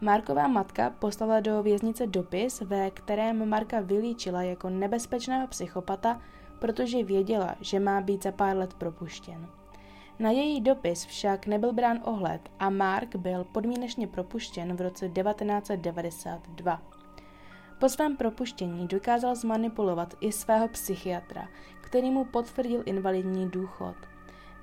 Marková 0.00 0.48
matka 0.48 0.90
poslala 0.90 1.40
do 1.40 1.62
věznice 1.62 2.06
dopis, 2.06 2.60
ve 2.60 2.90
kterém 2.90 3.48
Marka 3.48 3.80
vylíčila 3.80 4.42
jako 4.42 4.70
nebezpečného 4.70 5.46
psychopata, 5.46 6.20
protože 6.58 7.04
věděla, 7.04 7.54
že 7.60 7.80
má 7.80 8.00
být 8.00 8.22
za 8.22 8.32
pár 8.32 8.56
let 8.56 8.74
propuštěn. 8.74 9.46
Na 10.18 10.30
její 10.30 10.60
dopis 10.60 11.04
však 11.04 11.46
nebyl 11.46 11.72
brán 11.72 12.00
ohled 12.04 12.40
a 12.58 12.70
Mark 12.70 13.16
byl 13.16 13.44
podmínečně 13.44 14.06
propuštěn 14.06 14.76
v 14.76 14.80
roce 14.80 15.08
1992. 15.08 16.82
Po 17.80 17.88
svém 17.88 18.16
propuštění 18.16 18.88
dokázal 18.88 19.34
zmanipulovat 19.34 20.14
i 20.20 20.32
svého 20.32 20.68
psychiatra, 20.68 21.48
který 21.80 22.10
mu 22.10 22.24
potvrdil 22.24 22.82
invalidní 22.86 23.48
důchod. 23.48 23.96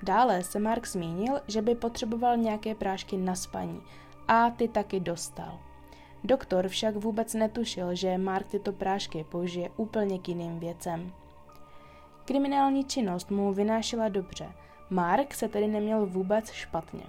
Dále 0.02 0.42
se 0.42 0.58
Mark 0.58 0.86
zmínil, 0.86 1.40
že 1.48 1.62
by 1.62 1.74
potřeboval 1.74 2.36
nějaké 2.36 2.74
prášky 2.74 3.16
na 3.16 3.34
spaní 3.34 3.80
a 4.28 4.50
ty 4.50 4.68
taky 4.68 5.00
dostal. 5.00 5.58
Doktor 6.24 6.68
však 6.68 6.96
vůbec 6.96 7.34
netušil, 7.34 7.94
že 7.94 8.18
Mark 8.18 8.46
tyto 8.46 8.72
prášky 8.72 9.24
použije 9.24 9.70
úplně 9.76 10.18
k 10.18 10.28
jiným 10.28 10.58
věcem. 10.58 11.12
Kriminální 12.24 12.84
činnost 12.84 13.30
mu 13.30 13.52
vynášela 13.52 14.08
dobře. 14.08 14.52
Mark 14.92 15.34
se 15.34 15.48
tedy 15.48 15.68
neměl 15.68 16.06
vůbec 16.06 16.50
špatně. 16.50 17.02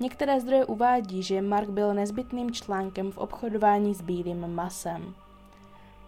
Některé 0.00 0.40
zdroje 0.40 0.64
uvádí, 0.64 1.22
že 1.22 1.42
Mark 1.42 1.68
byl 1.68 1.94
nezbytným 1.94 2.50
článkem 2.50 3.12
v 3.12 3.18
obchodování 3.18 3.94
s 3.94 4.00
bílým 4.02 4.54
masem. 4.54 5.14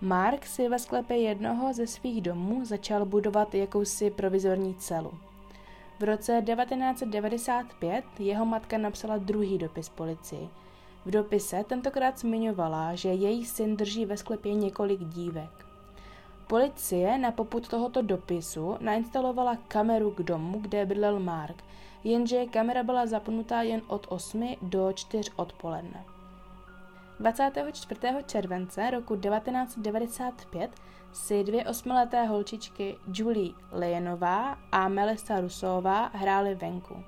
Mark 0.01 0.47
si 0.47 0.69
ve 0.69 0.79
sklepě 0.79 1.17
jednoho 1.17 1.73
ze 1.73 1.87
svých 1.87 2.23
domů 2.23 2.65
začal 2.65 3.07
budovat 3.07 3.55
jakousi 3.55 4.11
provizorní 4.11 4.75
celu. 4.75 5.13
V 6.01 6.03
roce 6.03 6.43
1995 6.47 8.05
jeho 8.19 8.47
matka 8.47 8.79
napsala 8.79 9.19
druhý 9.19 9.59
dopis 9.59 9.89
policii. 9.89 10.49
V 11.05 11.11
dopise 11.11 11.65
tentokrát 11.65 12.19
zmiňovala, 12.19 12.95
že 12.95 13.09
její 13.09 13.45
syn 13.45 13.77
drží 13.77 14.07
ve 14.07 14.17
sklepě 14.17 14.55
několik 14.55 15.01
dívek. 15.05 15.70
Policie 16.51 17.19
na 17.19 17.31
poput 17.31 17.69
tohoto 17.69 18.03
dopisu 18.03 18.77
nainstalovala 18.81 19.57
kameru 19.71 20.11
k 20.11 20.23
domu, 20.23 20.59
kde 20.59 20.87
bydlel 20.87 21.21
Mark, 21.21 21.63
jenže 22.05 22.47
kamera 22.47 22.83
byla 22.83 23.07
zapnutá 23.07 23.63
jen 23.63 23.83
od 23.87 24.07
8 24.09 24.57
do 24.63 24.93
4 24.93 25.31
odpoledne. 25.37 26.05
24. 27.21 28.01
července 28.27 28.91
roku 28.91 29.17
1995 29.17 30.71
si 31.13 31.45
dvě 31.45 31.65
osmileté 31.65 32.25
holčičky 32.25 32.97
Julie 33.15 33.55
Lejenová 33.73 34.59
a 34.73 34.89
Melissa 34.89 35.41
Rusová 35.41 36.11
hrály 36.15 36.55
venku. 36.55 37.05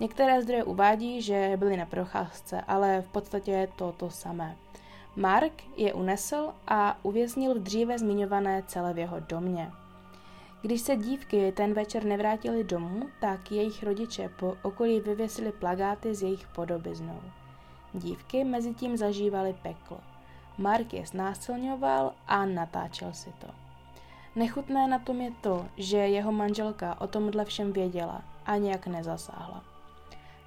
Některé 0.00 0.42
zdroje 0.42 0.64
uvádí, 0.64 1.22
že 1.22 1.52
byly 1.56 1.76
na 1.76 1.86
procházce, 1.86 2.60
ale 2.60 3.02
v 3.02 3.08
podstatě 3.08 3.50
je 3.50 3.66
to 3.66 3.92
to 3.92 4.10
samé. 4.10 4.56
Mark 5.16 5.62
je 5.76 5.94
unesl 5.94 6.52
a 6.68 6.98
uvěznil 7.02 7.54
v 7.54 7.62
dříve 7.62 7.98
zmiňované 7.98 8.62
celé 8.66 8.94
v 8.94 8.98
jeho 8.98 9.20
domě. 9.20 9.70
Když 10.62 10.80
se 10.80 10.96
dívky 10.96 11.52
ten 11.52 11.74
večer 11.74 12.04
nevrátily 12.04 12.64
domů, 12.64 13.08
tak 13.20 13.52
jejich 13.52 13.82
rodiče 13.82 14.28
po 14.28 14.56
okolí 14.62 15.00
vyvěsili 15.00 15.52
plagáty 15.52 16.14
s 16.14 16.22
jejich 16.22 16.46
podobiznou. 16.46 17.20
Dívky 17.94 18.44
mezi 18.44 18.74
tím 18.74 18.96
zažívaly 18.96 19.54
peklo. 19.62 20.00
Mark 20.58 20.94
je 20.94 21.06
znásilňoval 21.06 22.12
a 22.26 22.46
natáčel 22.46 23.12
si 23.12 23.32
to. 23.38 23.46
Nechutné 24.36 24.88
na 24.88 24.98
tom 24.98 25.20
je 25.20 25.32
to, 25.40 25.66
že 25.76 25.96
jeho 25.96 26.32
manželka 26.32 27.00
o 27.00 27.06
tomhle 27.06 27.44
všem 27.44 27.72
věděla 27.72 28.22
a 28.46 28.56
nějak 28.56 28.86
nezasáhla. 28.86 29.73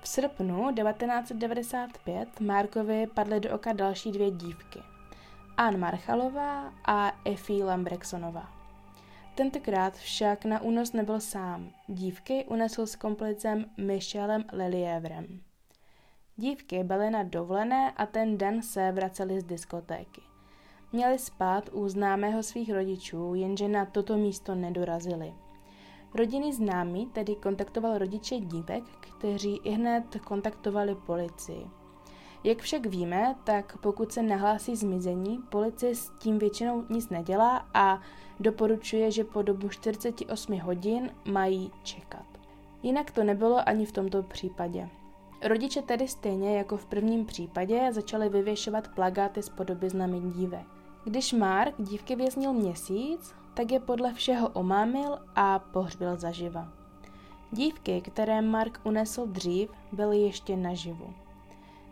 V 0.08 0.10
srpnu 0.10 0.74
1995 0.74 2.40
Markovi 2.40 3.08
padly 3.08 3.40
do 3.40 3.56
oka 3.56 3.74
další 3.74 4.12
dvě 4.12 4.32
dívky. 4.32 4.80
Ann 5.58 5.78
Marchalová 5.78 6.74
a 6.86 7.12
Effie 7.26 7.66
Lambrexonová. 7.66 8.50
Tentokrát 9.36 9.94
však 9.98 10.46
na 10.46 10.62
únos 10.62 10.94
nebyl 10.94 11.20
sám. 11.20 11.72
Dívky 11.88 12.46
unesl 12.46 12.88
s 12.88 12.96
komplicem 12.96 13.66
Michelem 13.78 14.44
Lelievrem. 14.52 15.42
Dívky 16.36 16.84
byly 16.84 17.10
na 17.10 17.24
dovolené 17.24 17.92
a 17.92 18.06
ten 18.06 18.38
den 18.38 18.62
se 18.62 18.92
vraceli 18.92 19.42
z 19.42 19.44
diskotéky. 19.44 20.22
Měli 20.92 21.20
spát 21.20 21.70
u 21.72 21.90
známého 21.90 22.44
svých 22.44 22.74
rodičů, 22.74 23.34
jenže 23.36 23.68
na 23.68 23.86
toto 23.86 24.18
místo 24.18 24.56
nedorazili. 24.56 25.34
Rodiny 26.14 26.54
známý 26.54 27.06
tedy 27.06 27.36
kontaktoval 27.36 27.98
rodiče 27.98 28.40
dívek, 28.40 28.84
kteří 29.00 29.56
i 29.64 29.70
hned 29.72 30.04
kontaktovali 30.26 30.96
policii. 30.96 31.68
Jak 32.44 32.58
však 32.58 32.86
víme, 32.86 33.36
tak 33.44 33.78
pokud 33.78 34.12
se 34.12 34.24
nahlásí 34.24 34.76
zmizení, 34.76 35.40
policie 35.50 35.96
s 35.96 36.10
tím 36.20 36.40
většinou 36.40 36.86
nic 36.90 37.10
nedělá 37.10 37.68
a 37.74 38.02
doporučuje, 38.40 39.12
že 39.12 39.24
po 39.24 39.42
dobu 39.42 39.70
48 39.70 40.60
hodin 40.60 41.12
mají 41.26 41.72
čekat. 41.84 42.26
Jinak 42.84 43.12
to 43.12 43.24
nebylo 43.24 43.70
ani 43.70 43.86
v 43.86 43.92
tomto 43.92 44.24
případě. 44.24 44.90
Rodiče 45.44 45.82
tedy 45.82 46.08
stejně 46.08 46.58
jako 46.58 46.78
v 46.78 46.86
prvním 46.86 47.26
případě 47.26 47.90
začali 47.92 48.30
vyvěšovat 48.30 48.88
plagáty 48.88 49.44
s 49.44 49.50
podobiznami 49.50 50.20
dívek. 50.20 50.66
Když 51.04 51.34
Mark 51.34 51.76
dívky 51.78 52.16
věznil 52.16 52.54
měsíc, 52.54 53.36
tak 53.58 53.72
je 53.72 53.80
podle 53.80 54.14
všeho 54.14 54.50
omámil 54.50 55.20
a 55.36 55.60
pohřbil 55.60 56.18
zaživa. 56.18 56.68
Dívky, 57.52 58.02
které 58.02 58.42
Mark 58.42 58.80
unesl 58.84 59.26
dřív, 59.26 59.70
byly 59.92 60.18
ještě 60.18 60.56
naživu. 60.56 61.14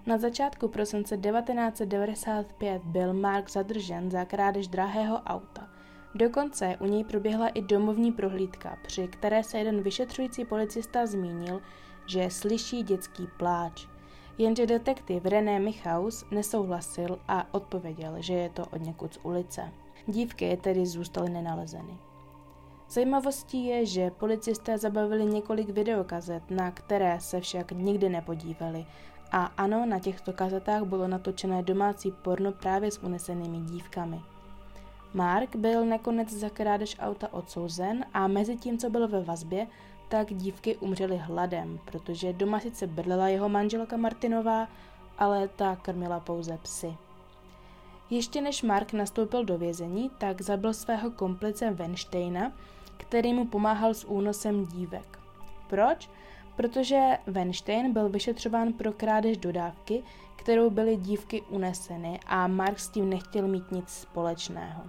Na 0.06 0.18
začátku 0.18 0.68
prosince 0.68 1.18
1995 1.18 2.82
byl 2.84 3.14
Mark 3.14 3.50
zadržen 3.50 4.12
za 4.12 4.26
krádež 4.26 4.68
drahého 4.68 5.18
auta. 5.18 5.68
Dokonce 6.16 6.78
u 6.80 6.86
něj 6.86 7.04
proběhla 7.04 7.48
i 7.48 7.62
domovní 7.62 8.12
prohlídka, 8.12 8.78
při 8.88 9.08
které 9.08 9.44
se 9.44 9.58
jeden 9.58 9.82
vyšetřující 9.82 10.46
policista 10.46 11.06
zmínil, 11.06 11.62
že 12.06 12.30
slyší 12.30 12.84
dětský 12.84 13.28
pláč. 13.38 13.88
Jenže 14.38 14.68
detektiv 14.68 15.26
René 15.26 15.60
Michaus 15.60 16.26
nesouhlasil 16.32 17.20
a 17.28 17.54
odpověděl, 17.54 18.16
že 18.20 18.34
je 18.34 18.50
to 18.50 18.66
od 18.66 18.82
někud 18.82 19.14
z 19.14 19.20
ulice. 19.24 19.72
Dívky 20.08 20.58
tedy 20.58 20.86
zůstaly 20.86 21.30
nenalezeny. 21.30 21.98
Zajímavostí 22.90 23.66
je, 23.66 23.86
že 23.86 24.12
policisté 24.12 24.78
zabavili 24.78 25.26
několik 25.26 25.70
videokazet, 25.70 26.44
na 26.50 26.72
které 26.72 27.20
se 27.20 27.42
však 27.42 27.72
nikdy 27.72 28.10
nepodívali. 28.10 28.86
A 29.32 29.46
ano, 29.46 29.86
na 29.86 30.00
těchto 30.00 30.34
kazetách 30.34 30.84
bylo 30.84 31.08
natočené 31.08 31.64
domácí 31.64 32.12
porno 32.12 32.52
právě 32.52 32.92
s 32.92 33.04
unesenými 33.04 33.60
dívkami. 33.60 34.22
Mark 35.14 35.56
byl 35.56 35.86
nakonec 35.86 36.32
za 36.32 36.50
krádež 36.50 36.96
auta 37.00 37.34
odsouzen 37.34 38.06
a 38.14 38.28
mezi 38.28 38.58
tím, 38.58 38.78
co 38.78 38.90
byl 38.90 39.08
ve 39.08 39.24
vazbě, 39.24 39.68
tak 40.10 40.34
dívky 40.34 40.76
umřely 40.78 41.18
hladem, 41.18 41.80
protože 41.86 42.34
doma 42.34 42.60
sice 42.60 42.88
bydlela 42.88 43.28
jeho 43.28 43.50
manželka 43.50 43.98
Martinová, 43.98 44.68
ale 45.18 45.48
ta 45.48 45.76
krmila 45.76 46.20
pouze 46.20 46.58
psy. 46.62 46.98
Ještě 48.10 48.42
než 48.42 48.64
Mark 48.64 48.94
nastoupil 48.94 49.46
do 49.46 49.58
vězení, 49.58 50.12
tak 50.18 50.42
zabil 50.42 50.74
svého 50.74 51.12
komplice 51.12 51.72
Wensteina, 51.72 52.52
který 52.98 53.34
mu 53.34 53.46
pomáhal 53.46 53.94
s 53.94 54.04
únosem 54.08 54.66
dívek. 54.66 55.20
Proč? 55.70 56.10
Protože 56.56 57.18
Weinstein 57.28 57.94
byl 57.94 58.10
vyšetřován 58.10 58.74
pro 58.74 58.94
krádež 58.94 59.38
dodávky, 59.38 60.04
kterou 60.36 60.70
byly 60.70 60.96
dívky 60.96 61.42
uneseny 61.42 62.20
a 62.28 62.48
Mark 62.48 62.80
s 62.80 62.90
tím 62.90 63.10
nechtěl 63.10 63.48
mít 63.48 63.72
nic 63.72 63.90
společného. 63.90 64.84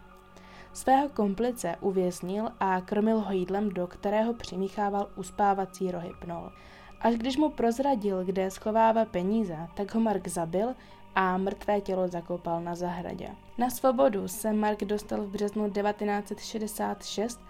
Svého 0.73 1.09
komplice 1.09 1.77
uvěznil 1.81 2.49
a 2.61 2.81
krmil 2.81 3.21
ho 3.21 3.33
jídlem, 3.33 3.69
do 3.69 3.87
kterého 3.87 4.35
přimíchával 4.35 5.09
uspávací 5.17 5.91
rohypnol. 5.91 6.53
Až 7.01 7.15
když 7.15 7.37
mu 7.37 7.51
prozradil, 7.51 8.25
kde 8.25 8.51
schovává 8.51 9.05
peníze, 9.05 9.57
tak 9.75 9.95
ho 9.95 10.01
Mark 10.01 10.29
zabil 10.29 10.75
a 11.17 11.37
mrtvé 11.37 11.81
tělo 11.81 12.09
zakopal 12.09 12.61
na 12.61 12.75
zahradě. 12.75 13.29
Na 13.59 13.71
svobodu 13.71 14.29
se 14.29 14.53
Mark 14.53 14.85
dostal 14.85 15.23
v 15.23 15.31
březnu 15.31 15.71
1966 15.71 17.41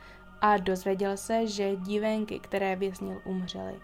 a 0.40 0.56
dozvěděl 0.56 1.16
se, 1.16 1.46
že 1.46 1.76
dívenky, 1.76 2.38
které 2.38 2.76
věznil, 2.76 3.20
umřely. 3.24 3.74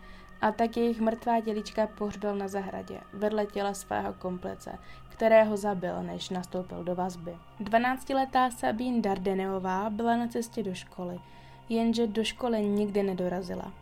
A 0.40 0.53
tak 0.53 0.77
jejich 0.77 1.01
mrtvá 1.01 1.40
tělička 1.40 1.87
pohřbil 1.87 2.37
na 2.37 2.49
zahradě, 2.49 3.01
vedle 3.12 3.47
těla 3.47 3.75
svého 3.75 4.12
komplice, 4.12 4.79
kterého 5.09 5.57
zabil, 5.57 6.03
než 6.03 6.31
nastoupil 6.31 6.85
do 6.85 6.95
vazby. 6.95 7.37
12-letá 7.61 8.51
Sabine 8.51 9.01
Dardeneová 9.01 9.90
byla 9.90 10.16
na 10.16 10.29
cestě 10.29 10.62
do 10.62 10.75
školy, 10.75 11.21
jenže 11.68 12.07
do 12.07 12.25
školy 12.25 12.62
nikdy 12.62 13.03
nedorazila. 13.03 13.73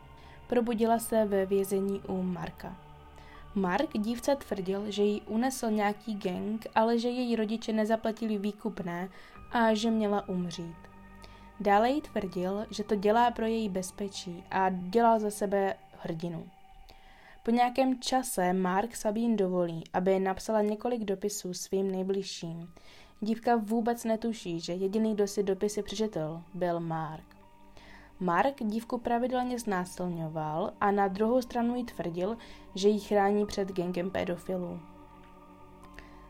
Probudila 0.47 0.99
se 0.99 1.25
ve 1.25 1.47
vězení 1.47 2.01
u 2.01 2.23
Marka. 2.23 2.90
Mark 3.55 3.99
dívce 3.99 4.37
tvrdil, 4.37 4.91
že 4.91 5.03
jí 5.03 5.21
unesl 5.21 5.71
nějaký 5.71 6.15
gang, 6.15 6.67
ale 6.75 6.99
že 6.99 7.09
její 7.09 7.37
rodiče 7.37 7.73
nezaplatili 7.73 8.39
výkupné 8.39 9.09
a 9.53 9.75
že 9.75 9.91
měla 9.91 10.29
umřít. 10.29 10.77
Dále 11.61 11.91
jí 11.91 12.01
tvrdil, 12.01 12.67
že 12.71 12.85
to 12.85 12.95
dělá 12.95 13.31
pro 13.31 13.47
její 13.47 13.69
bezpečí 13.69 14.45
a 14.51 14.71
dělal 14.71 15.21
za 15.21 15.31
sebe 15.31 15.75
hrdinu. 15.99 16.47
Po 17.43 17.51
nějakém 17.51 18.01
čase 18.01 18.53
Mark 18.53 18.97
Sabine 18.97 19.37
dovolí, 19.37 19.85
aby 19.93 20.19
napsala 20.19 20.63
několik 20.63 21.05
dopisů 21.05 21.55
svým 21.55 21.91
nejbližším. 21.91 22.75
Dívka 23.21 23.57
vůbec 23.57 24.05
netuší, 24.05 24.61
že 24.61 24.73
jediný, 24.73 25.15
kdo 25.15 25.27
si 25.27 25.43
dopisy 25.43 25.83
přečetl, 25.83 26.43
byl 26.55 26.81
Mark. 26.81 27.40
Mark 28.21 28.55
dívku 28.65 28.99
pravidelně 28.99 29.59
znásilňoval 29.59 30.73
a 30.81 30.91
na 30.91 31.09
druhou 31.09 31.43
stranu 31.43 31.77
jí 31.77 31.85
tvrdil, 31.85 32.37
že 32.75 32.89
ji 32.89 33.01
chrání 33.01 33.47
před 33.47 33.73
gengem 33.73 34.11
pedofilů. 34.11 34.81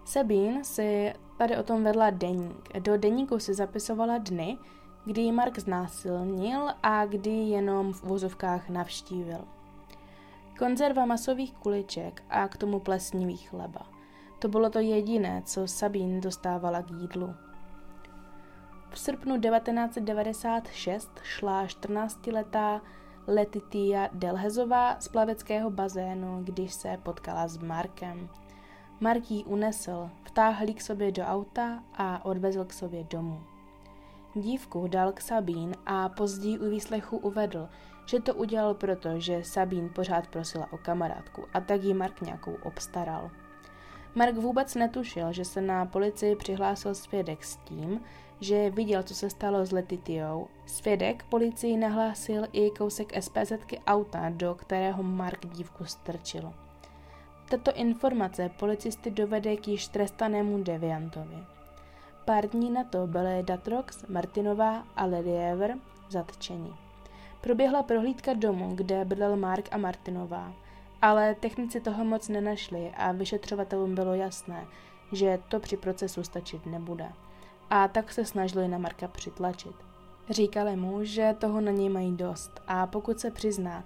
Sabine 0.04 0.64
si 0.64 1.12
tady 1.38 1.56
o 1.56 1.62
tom 1.62 1.84
vedla 1.84 2.10
deník. 2.10 2.78
Do 2.78 2.96
deníku 2.96 3.38
si 3.38 3.54
zapisovala 3.54 4.18
dny, 4.18 4.58
kdy 5.04 5.20
ji 5.20 5.32
Mark 5.32 5.58
znásilnil 5.58 6.68
a 6.82 7.06
kdy 7.06 7.30
jenom 7.30 7.92
v 7.92 8.02
vozovkách 8.02 8.68
navštívil. 8.68 9.44
Konzerva 10.58 11.06
masových 11.06 11.54
kuliček 11.54 12.22
a 12.30 12.48
k 12.48 12.56
tomu 12.56 12.80
plesnivý 12.80 13.36
chleba. 13.36 13.86
To 14.38 14.48
bylo 14.48 14.70
to 14.70 14.78
jediné, 14.78 15.42
co 15.44 15.66
Sabine 15.66 16.20
dostávala 16.20 16.82
k 16.82 16.90
jídlu. 16.90 17.34
V 18.90 18.98
srpnu 18.98 19.40
1996 19.40 21.10
šla 21.22 21.66
14-letá 21.66 22.80
Letitia 23.26 24.08
Delhezová 24.12 25.00
z 25.00 25.08
plaveckého 25.08 25.70
bazénu, 25.70 26.42
když 26.44 26.72
se 26.72 26.98
potkala 27.02 27.48
s 27.48 27.58
Markem. 27.58 28.28
Mark 29.00 29.30
ji 29.30 29.44
unesl, 29.44 30.10
vtáhl 30.24 30.66
k 30.74 30.80
sobě 30.80 31.12
do 31.12 31.22
auta 31.22 31.82
a 31.94 32.24
odvezl 32.24 32.64
k 32.64 32.72
sobě 32.72 33.04
domů. 33.04 33.42
Dívku 34.34 34.88
dal 34.88 35.12
k 35.12 35.20
Sabín 35.20 35.74
a 35.86 36.08
později 36.08 36.58
u 36.58 36.70
výslechu 36.70 37.16
uvedl, 37.16 37.68
že 38.06 38.20
to 38.20 38.34
udělal 38.34 38.74
proto, 38.74 39.20
že 39.20 39.44
Sabín 39.44 39.90
pořád 39.94 40.26
prosila 40.26 40.72
o 40.72 40.78
kamarádku 40.78 41.44
a 41.54 41.60
tak 41.60 41.82
jí 41.82 41.94
Mark 41.94 42.20
nějakou 42.20 42.56
obstaral. 42.62 43.30
Mark 44.14 44.34
vůbec 44.34 44.74
netušil, 44.74 45.32
že 45.32 45.44
se 45.44 45.60
na 45.60 45.86
policii 45.86 46.36
přihlásil 46.36 46.94
svědek 46.94 47.44
s 47.44 47.56
tím, 47.56 48.00
že 48.40 48.70
viděl, 48.70 49.02
co 49.02 49.14
se 49.14 49.30
stalo 49.30 49.66
s 49.66 49.72
Letitiou. 49.72 50.48
Svědek 50.66 51.24
policii 51.28 51.76
nahlásil 51.76 52.46
i 52.52 52.70
kousek 52.70 53.22
SPZky 53.22 53.78
auta, 53.86 54.30
do 54.30 54.54
kterého 54.54 55.02
Mark 55.02 55.46
dívku 55.46 55.84
strčil. 55.84 56.52
Tato 57.48 57.72
informace 57.72 58.50
policisty 58.58 59.10
dovede 59.10 59.56
k 59.56 59.68
již 59.68 59.88
trestanému 59.88 60.62
deviantovi. 60.62 61.36
Pár 62.24 62.48
dní 62.48 62.70
na 62.70 62.84
to 62.84 63.06
byly 63.06 63.42
Datrox, 63.42 64.04
Martinová 64.08 64.86
a 64.96 65.04
Lediever 65.04 65.78
zatčeni. 66.08 66.70
Proběhla 67.40 67.82
prohlídka 67.82 68.32
domu, 68.32 68.70
kde 68.74 69.04
bydlel 69.04 69.36
Mark 69.36 69.68
a 69.70 69.76
Martinová, 69.76 70.52
ale 71.02 71.34
technici 71.34 71.80
toho 71.80 72.04
moc 72.04 72.28
nenašli 72.28 72.92
a 72.96 73.12
vyšetřovatelům 73.12 73.94
bylo 73.94 74.14
jasné, 74.14 74.66
že 75.12 75.38
to 75.48 75.60
při 75.60 75.76
procesu 75.76 76.22
stačit 76.22 76.66
nebude. 76.66 77.12
A 77.70 77.88
tak 77.88 78.12
se 78.12 78.24
snažili 78.24 78.68
na 78.68 78.78
Marka 78.78 79.08
přitlačit. 79.08 79.74
Říkali 80.30 80.76
mu, 80.76 81.04
že 81.04 81.34
toho 81.38 81.60
na 81.60 81.72
něj 81.72 81.88
mají 81.88 82.16
dost 82.16 82.50
a 82.66 82.86
pokud 82.86 83.20
se 83.20 83.30
přizná, 83.30 83.84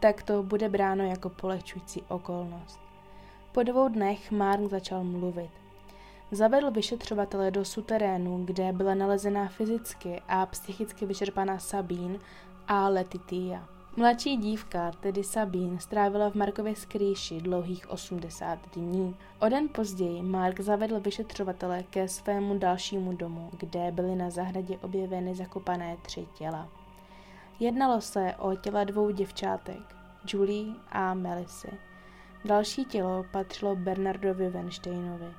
tak 0.00 0.22
to 0.22 0.42
bude 0.42 0.68
bráno 0.68 1.04
jako 1.04 1.28
polehčující 1.30 2.02
okolnost. 2.08 2.80
Po 3.52 3.62
dvou 3.62 3.88
dnech 3.88 4.30
Mark 4.30 4.62
začal 4.62 5.04
mluvit. 5.04 5.50
Zavedl 6.30 6.70
vyšetřovatele 6.70 7.50
do 7.50 7.64
suterénu, 7.64 8.44
kde 8.44 8.72
byla 8.72 8.94
nalezená 8.94 9.48
fyzicky 9.48 10.22
a 10.28 10.46
psychicky 10.46 11.06
vyčerpaná 11.06 11.58
Sabín 11.58 12.18
a 12.68 12.88
Letitia. 12.88 13.68
Mladší 13.96 14.36
dívka, 14.36 14.90
tedy 15.00 15.24
Sabín, 15.24 15.78
strávila 15.78 16.30
v 16.30 16.34
Markově 16.34 16.76
skrýši 16.76 17.40
dlouhých 17.40 17.90
80 17.90 18.58
dní. 18.74 19.16
O 19.40 19.48
den 19.48 19.68
později 19.68 20.22
Mark 20.22 20.60
zavedl 20.60 21.00
vyšetřovatele 21.00 21.82
ke 21.82 22.08
svému 22.08 22.58
dalšímu 22.58 23.12
domu, 23.12 23.50
kde 23.58 23.92
byly 23.92 24.16
na 24.16 24.30
zahradě 24.30 24.78
objeveny 24.78 25.34
zakopané 25.34 25.96
tři 26.02 26.26
těla. 26.34 26.68
Jednalo 27.60 28.00
se 28.00 28.34
o 28.38 28.56
těla 28.56 28.84
dvou 28.84 29.10
děvčátek, 29.10 29.96
Julie 30.26 30.74
a 30.92 31.14
Melissy. 31.14 31.70
Další 32.44 32.84
tělo 32.84 33.24
patřilo 33.32 33.76
Bernardovi 33.76 34.48
Weinsteinovi 34.48 35.32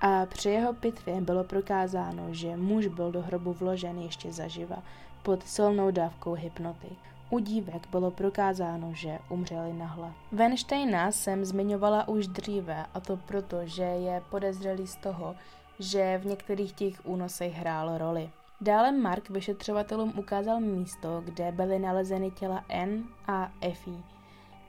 a 0.00 0.26
při 0.26 0.50
jeho 0.50 0.72
pitvě 0.72 1.20
bylo 1.20 1.44
prokázáno, 1.44 2.34
že 2.34 2.56
muž 2.56 2.86
byl 2.86 3.12
do 3.12 3.22
hrobu 3.22 3.52
vložen 3.52 3.98
ještě 3.98 4.32
zaživa 4.32 4.82
pod 5.22 5.42
silnou 5.42 5.90
dávkou 5.90 6.32
hypnoty. 6.32 6.88
U 7.30 7.38
dívek 7.38 7.88
bylo 7.90 8.10
prokázáno, 8.10 8.94
že 8.94 9.18
umřeli 9.28 9.72
na 9.72 9.86
hlad. 9.86 10.12
Weinsteina 10.32 11.12
jsem 11.12 11.44
zmiňovala 11.44 12.08
už 12.08 12.26
dříve 12.26 12.86
a 12.94 13.00
to 13.00 13.16
proto, 13.16 13.56
že 13.66 13.82
je 13.82 14.22
podezřelý 14.30 14.86
z 14.86 14.96
toho, 14.96 15.34
že 15.78 16.18
v 16.18 16.26
některých 16.26 16.72
těch 16.72 17.06
únosech 17.06 17.54
hrál 17.54 17.98
roli. 17.98 18.30
Dále 18.60 18.92
Mark 18.92 19.30
vyšetřovatelům 19.30 20.12
ukázal 20.18 20.60
místo, 20.60 21.22
kde 21.24 21.52
byly 21.52 21.78
nalezeny 21.78 22.30
těla 22.30 22.64
N 22.68 23.04
a 23.26 23.52
Effie. 23.60 24.02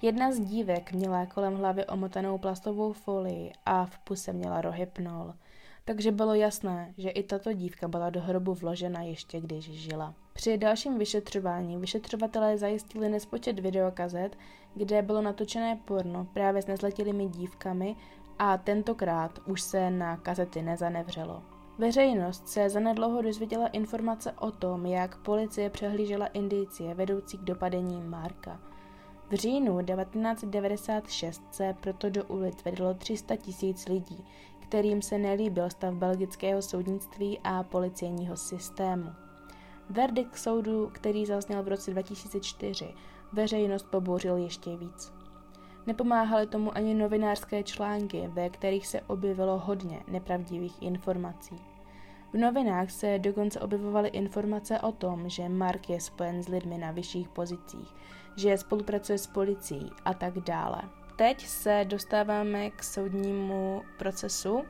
Jedna 0.02 0.32
z 0.32 0.40
dívek 0.40 0.92
měla 0.92 1.26
kolem 1.26 1.56
hlavy 1.56 1.86
omotanou 1.86 2.38
plastovou 2.38 2.94
folii 2.94 3.52
a 3.66 3.86
v 3.86 4.00
puse 4.00 4.34
měla 4.34 4.62
rohypnol. 4.62 5.34
Takže 5.86 6.12
bylo 6.12 6.34
jasné, 6.34 6.94
že 6.98 7.10
i 7.10 7.24
tato 7.24 7.54
dívka 7.54 7.88
byla 7.88 8.10
do 8.10 8.22
hrobu 8.22 8.54
vložena 8.54 9.02
ještě 9.02 9.40
když 9.40 9.72
žila. 9.72 10.14
Při 10.34 10.58
dalším 10.58 10.98
vyšetřování 10.98 11.78
vyšetřovatelé 11.78 12.58
zajistili 12.58 13.10
nespočet 13.10 13.60
videokazet, 13.60 14.38
kde 14.76 15.02
bylo 15.02 15.22
natočené 15.22 15.80
porno 15.86 16.28
právě 16.34 16.62
s 16.62 16.68
nezletilými 16.68 17.28
dívkami 17.28 17.96
a 18.40 18.58
tentokrát 18.58 19.40
už 19.46 19.62
se 19.62 19.92
na 19.92 20.18
kazety 20.18 20.62
nezanevřelo. 20.62 21.44
Veřejnost 21.78 22.48
se 22.48 22.70
zanedlouho 22.70 23.22
dozvěděla 23.22 23.68
informace 23.68 24.32
o 24.32 24.52
tom, 24.52 24.86
jak 24.86 25.18
policie 25.18 25.70
přehlížela 25.70 26.28
indicie 26.28 26.94
vedoucí 26.94 27.38
k 27.38 27.42
dopadení 27.42 28.02
Marka. 28.02 28.60
V 29.30 29.34
říjnu 29.34 29.82
1996 29.86 31.42
se 31.52 31.76
proto 31.82 32.10
do 32.10 32.24
ulic 32.24 32.64
vedlo 32.64 32.94
300 32.94 33.36
tisíc 33.36 33.88
lidí, 33.88 34.26
kterým 34.72 35.02
se 35.02 35.18
nelíbil 35.18 35.70
stav 35.70 35.94
belgického 35.94 36.62
soudnictví 36.62 37.40
a 37.44 37.64
policejního 37.64 38.38
systému. 38.38 39.10
Verdikt 39.90 40.36
soudu, 40.36 40.90
který 40.94 41.26
zazněl 41.26 41.64
v 41.64 41.68
roce 41.68 41.92
2004, 41.92 42.94
veřejnost 43.34 43.88
pobouřil 43.92 44.38
ještě 44.38 44.78
víc. 44.78 45.14
Nepomáhaly 45.88 46.48
tomu 46.48 46.78
ani 46.78 46.94
novinářské 46.94 47.64
články, 47.64 48.28
ve 48.28 48.50
kterých 48.50 48.88
se 48.88 49.02
objevilo 49.02 49.60
hodně 49.60 50.04
nepravdivých 50.08 50.82
informací. 50.82 51.56
V 52.34 52.38
novinách 52.38 52.92
se 52.92 53.20
dokonce 53.20 53.60
objevovaly 53.60 54.10
informace 54.10 54.80
o 54.80 54.92
tom, 54.92 55.30
že 55.30 55.50
Mark 55.50 55.90
je 55.90 56.02
spojen 56.02 56.44
s 56.44 56.48
lidmi 56.48 56.78
na 56.78 56.92
vyšších 56.92 57.30
pozicích, 57.30 57.94
že 58.36 58.58
spolupracuje 58.58 59.18
s 59.18 59.28
policií 59.28 59.92
a 60.06 60.14
tak 60.14 60.40
dále. 60.40 61.01
Teď 61.22 61.48
se 61.48 61.86
dostáváme 61.88 62.70
k 62.70 62.84
soudnímu 62.84 63.82
procesu, 63.98 64.64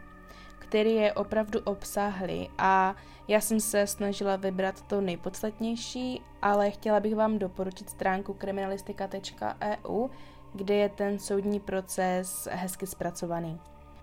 který 0.60 0.96
je 0.96 1.14
opravdu 1.14 1.60
obsáhlý 1.64 2.50
a 2.58 2.96
já 3.28 3.42
jsem 3.42 3.60
se 3.60 3.88
snažila 3.88 4.36
vybrat 4.36 4.82
to 4.82 5.02
nejpodstatnější, 5.02 6.22
ale 6.42 6.72
chtěla 6.72 7.00
bych 7.00 7.16
vám 7.16 7.40
doporučit 7.40 7.90
stránku 7.90 8.34
kriminalistika.eu, 8.34 10.08
kde 10.54 10.76
je 10.76 10.90
ten 10.90 11.20
soudní 11.20 11.60
proces 11.60 12.48
hezky 12.52 12.88
zpracovaný. 12.88 13.60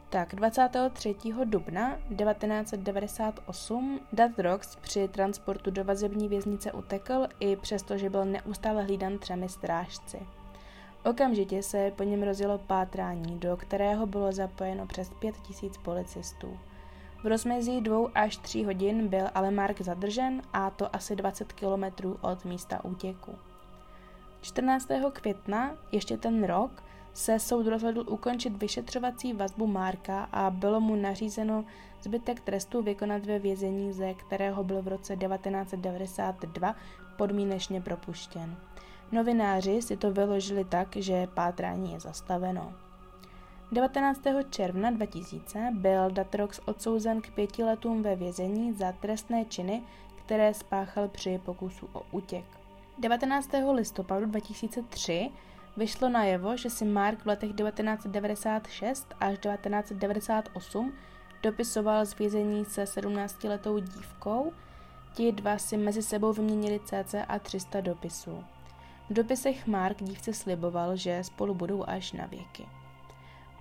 Tak 0.08 0.34
23. 0.34 1.14
dubna 1.44 1.98
1998 2.16 4.00
Rox 4.38 4.76
při 4.76 5.08
transportu 5.08 5.70
do 5.70 5.84
vazební 5.84 6.28
věznice 6.28 6.72
utekl 6.72 7.26
i 7.40 7.56
přesto, 7.56 7.98
že 7.98 8.10
byl 8.10 8.24
neustále 8.24 8.82
hlídan 8.82 9.18
třemi 9.18 9.48
strážci. 9.48 10.37
Okamžitě 11.04 11.62
se 11.62 11.92
po 11.96 12.02
něm 12.02 12.22
rozjelo 12.22 12.58
pátrání, 12.58 13.38
do 13.38 13.56
kterého 13.56 14.06
bylo 14.06 14.32
zapojeno 14.32 14.86
přes 14.86 15.10
5000 15.18 15.78
policistů. 15.78 16.58
V 17.22 17.26
rozmezí 17.26 17.80
dvou 17.80 18.10
až 18.14 18.36
tří 18.36 18.64
hodin 18.64 19.08
byl 19.08 19.26
ale 19.34 19.50
Mark 19.50 19.80
zadržen 19.80 20.42
a 20.52 20.70
to 20.70 20.96
asi 20.96 21.16
20 21.16 21.52
kilometrů 21.52 22.18
od 22.20 22.44
místa 22.44 22.84
útěku. 22.84 23.38
14. 24.40 24.88
května, 25.12 25.76
ještě 25.92 26.16
ten 26.16 26.44
rok, 26.44 26.82
se 27.12 27.38
soud 27.38 27.66
rozhodl 27.66 28.04
ukončit 28.08 28.62
vyšetřovací 28.62 29.32
vazbu 29.32 29.66
Marka 29.66 30.28
a 30.32 30.50
bylo 30.50 30.80
mu 30.80 30.96
nařízeno 30.96 31.64
zbytek 32.02 32.40
trestu 32.40 32.82
vykonat 32.82 33.26
ve 33.26 33.38
vězení, 33.38 33.92
ze 33.92 34.14
kterého 34.14 34.64
byl 34.64 34.82
v 34.82 34.88
roce 34.88 35.16
1992 35.16 36.74
podmínečně 37.16 37.80
propuštěn. 37.80 38.56
Novináři 39.12 39.82
si 39.82 39.96
to 39.96 40.12
vyložili 40.12 40.64
tak, 40.64 40.96
že 40.96 41.26
pátrání 41.26 41.92
je 41.92 42.00
zastaveno. 42.00 42.72
19. 43.72 44.20
června 44.50 44.90
2000 44.90 45.70
byl 45.72 46.10
Datrox 46.10 46.60
odsouzen 46.64 47.20
k 47.20 47.30
pěti 47.30 47.64
letům 47.64 48.02
ve 48.02 48.16
vězení 48.16 48.72
za 48.72 48.92
trestné 48.92 49.44
činy, 49.44 49.82
které 50.16 50.54
spáchal 50.54 51.08
při 51.08 51.40
pokusu 51.44 51.88
o 51.92 52.02
útěk. 52.10 52.44
19. 52.98 53.50
listopadu 53.72 54.26
2003 54.26 55.30
vyšlo 55.76 56.08
najevo, 56.08 56.56
že 56.56 56.70
si 56.70 56.84
Mark 56.84 57.22
v 57.22 57.26
letech 57.26 57.52
1996 57.52 59.14
až 59.20 59.38
1998 59.38 60.92
dopisoval 61.42 62.06
z 62.06 62.18
vězení 62.18 62.64
se 62.64 62.84
17-letou 62.84 63.78
dívkou. 63.78 64.52
Ti 65.14 65.32
dva 65.32 65.58
si 65.58 65.76
mezi 65.76 66.02
sebou 66.02 66.32
vyměnili 66.32 66.80
cca 66.84 67.38
300 67.42 67.80
dopisů. 67.80 68.44
V 69.10 69.12
dopisech 69.12 69.66
Mark 69.66 70.02
dívce 70.02 70.32
sliboval, 70.32 70.96
že 70.96 71.24
spolu 71.24 71.54
budou 71.54 71.84
až 71.88 72.12
na 72.12 72.26
věky. 72.26 72.66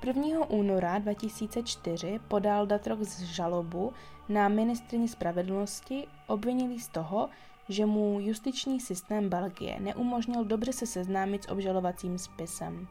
1. 0.08 0.46
února 0.50 1.00
2004 1.00 2.20
podal 2.28 2.66
Datrox 2.66 3.20
žalobu 3.20 3.94
na 4.30 4.48
ministrině 4.48 5.08
spravedlnosti 5.08 6.08
obvinili 6.28 6.80
z 6.80 6.88
toho, 6.88 7.30
že 7.70 7.86
mu 7.86 8.20
justiční 8.20 8.80
systém 8.80 9.30
Belgie 9.30 9.80
neumožnil 9.80 10.46
dobře 10.46 10.74
se 10.74 10.86
seznámit 10.86 11.44
s 11.44 11.48
obžalovacím 11.48 12.18
spisem. 12.18 12.88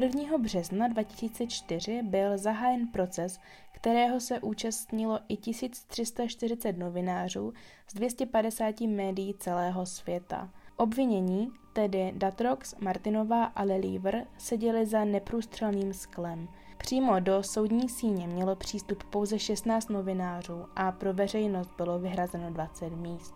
1. 0.00 0.38
března 0.38 0.88
2004 0.88 2.02
byl 2.02 2.38
zahájen 2.38 2.88
proces, 2.88 3.40
kterého 3.72 4.20
se 4.20 4.40
účastnilo 4.40 5.20
i 5.28 5.36
1340 5.36 6.78
novinářů 6.78 7.52
z 7.90 7.94
250 7.94 8.80
médií 8.80 9.34
celého 9.34 9.86
světa. 9.86 10.50
Obvinění, 10.76 11.52
tedy 11.72 12.12
Datrox, 12.16 12.74
Martinová 12.80 13.44
a 13.44 13.62
Leliever, 13.62 14.26
seděli 14.38 14.86
za 14.86 15.04
neprůstřelným 15.04 15.92
sklem. 15.92 16.48
Přímo 16.78 17.20
do 17.20 17.42
soudní 17.42 17.88
síně 17.88 18.26
mělo 18.26 18.56
přístup 18.56 19.04
pouze 19.04 19.38
16 19.38 19.90
novinářů 19.90 20.64
a 20.76 20.92
pro 20.92 21.14
veřejnost 21.14 21.70
bylo 21.76 21.98
vyhrazeno 21.98 22.50
20 22.50 22.90
míst. 22.90 23.34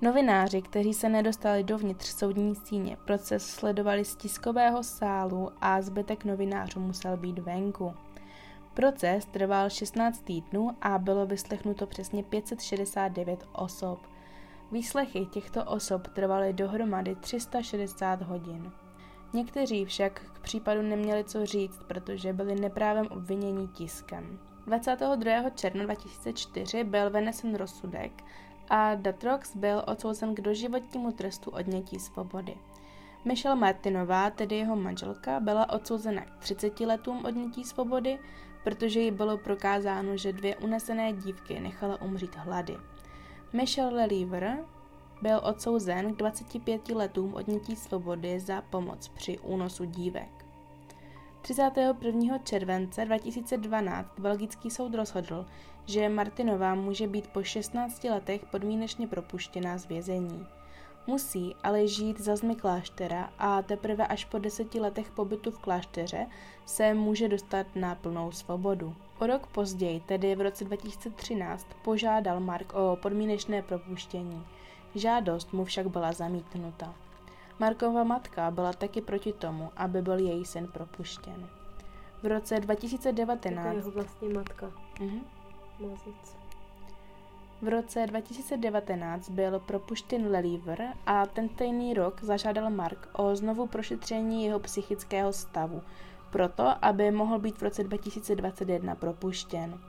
Novináři, 0.00 0.62
kteří 0.62 0.94
se 0.94 1.08
nedostali 1.08 1.64
dovnitř 1.64 2.06
soudní 2.06 2.54
síně, 2.54 2.96
proces 3.04 3.46
sledovali 3.46 4.04
z 4.04 4.16
tiskového 4.16 4.82
sálu 4.82 5.50
a 5.60 5.82
zbytek 5.82 6.24
novinářů 6.24 6.80
musel 6.80 7.16
být 7.16 7.38
venku. 7.38 7.94
Proces 8.74 9.24
trval 9.24 9.70
16 9.70 10.20
týdnů 10.20 10.70
a 10.80 10.98
bylo 10.98 11.26
vyslechnuto 11.26 11.86
přesně 11.86 12.22
569 12.22 13.48
osob. 13.52 13.98
Výslechy 14.72 15.26
těchto 15.26 15.64
osob 15.64 16.08
trvaly 16.08 16.52
dohromady 16.52 17.14
360 17.14 18.22
hodin. 18.22 18.72
Někteří 19.32 19.84
však 19.84 20.22
k 20.32 20.40
případu 20.40 20.82
neměli 20.82 21.24
co 21.24 21.46
říct, 21.46 21.80
protože 21.86 22.32
byli 22.32 22.54
neprávem 22.54 23.06
obvinění 23.06 23.68
tiskem. 23.68 24.38
22. 24.66 25.50
června 25.50 25.84
2004 25.84 26.84
byl 26.84 27.10
vynesen 27.10 27.54
rozsudek 27.54 28.24
a 28.70 28.94
Datrox 28.94 29.56
byl 29.56 29.82
odsouzen 29.86 30.34
k 30.34 30.40
doživotnímu 30.40 31.12
trestu 31.12 31.50
odnětí 31.50 31.98
svobody. 31.98 32.56
Michelle 33.24 33.56
Martinová, 33.56 34.30
tedy 34.30 34.56
jeho 34.56 34.76
manželka, 34.76 35.40
byla 35.40 35.72
odsouzena 35.72 36.22
k 36.22 36.36
30 36.38 36.80
letům 36.80 37.24
odnětí 37.24 37.64
svobody, 37.64 38.18
protože 38.64 39.00
jí 39.00 39.10
bylo 39.10 39.38
prokázáno, 39.38 40.16
že 40.16 40.32
dvě 40.32 40.56
unesené 40.56 41.12
dívky 41.12 41.60
nechala 41.60 42.02
umřít 42.02 42.36
hlady. 42.36 42.76
Michel 43.52 43.94
Leliever 43.94 44.64
byl 45.22 45.40
odsouzen 45.44 46.14
k 46.14 46.16
25 46.16 46.88
letům 46.88 47.34
odnětí 47.34 47.76
svobody 47.76 48.40
za 48.40 48.62
pomoc 48.62 49.08
při 49.08 49.38
únosu 49.38 49.84
dívek. 49.84 50.46
31. 51.42 52.38
července 52.38 53.04
2012 53.04 54.18
belgický 54.18 54.70
soud 54.70 54.94
rozhodl, 54.94 55.46
že 55.86 56.08
Martinová 56.08 56.74
může 56.74 57.06
být 57.06 57.28
po 57.28 57.42
16 57.42 58.04
letech 58.04 58.44
podmínečně 58.50 59.06
propuštěná 59.06 59.78
z 59.78 59.86
vězení. 59.86 60.46
Musí 61.08 61.56
ale 61.62 61.86
žít 61.86 62.20
za 62.20 62.36
zmy 62.36 62.56
kláštera 62.56 63.30
a 63.38 63.62
teprve 63.62 64.06
až 64.06 64.24
po 64.24 64.38
deseti 64.38 64.80
letech 64.80 65.10
pobytu 65.10 65.50
v 65.50 65.58
klášteře 65.58 66.26
se 66.66 66.94
může 66.94 67.28
dostat 67.28 67.66
na 67.74 67.94
plnou 67.94 68.32
svobodu. 68.32 68.94
O 69.18 69.26
rok 69.26 69.46
později, 69.46 70.00
tedy 70.00 70.34
v 70.34 70.40
roce 70.40 70.64
2013, 70.64 71.66
požádal 71.84 72.40
Mark 72.40 72.74
o 72.74 72.98
podmínečné 73.02 73.62
propuštění. 73.62 74.46
Žádost 74.94 75.52
mu 75.52 75.64
však 75.64 75.86
byla 75.86 76.12
zamítnuta. 76.12 76.94
Markova 77.58 78.04
matka 78.04 78.50
byla 78.50 78.72
taky 78.72 79.00
proti 79.00 79.32
tomu, 79.32 79.70
aby 79.76 80.02
byl 80.02 80.18
její 80.18 80.44
syn 80.44 80.66
propuštěn. 80.72 81.48
V 82.22 82.26
roce 82.26 82.60
2019... 82.60 83.64
Jako 83.64 83.76
jeho 83.76 83.90
vlastní 83.90 84.28
matka. 84.28 84.72
Mhm. 85.00 85.20
Mazec. 85.80 86.37
V 87.62 87.68
roce 87.68 88.06
2019 88.06 89.30
byl 89.30 89.58
propuštěn 89.60 90.30
Leliever 90.30 90.88
a 91.06 91.26
ten 91.26 91.48
stejný 91.48 91.94
rok 91.94 92.24
zažádal 92.24 92.70
Mark 92.70 93.08
o 93.12 93.36
znovu 93.36 93.66
prošetření 93.66 94.44
jeho 94.44 94.58
psychického 94.58 95.32
stavu, 95.32 95.82
proto 96.30 96.84
aby 96.84 97.10
mohl 97.10 97.38
být 97.38 97.58
v 97.58 97.62
roce 97.62 97.84
2021 97.84 98.94
propuštěn. 98.94 99.80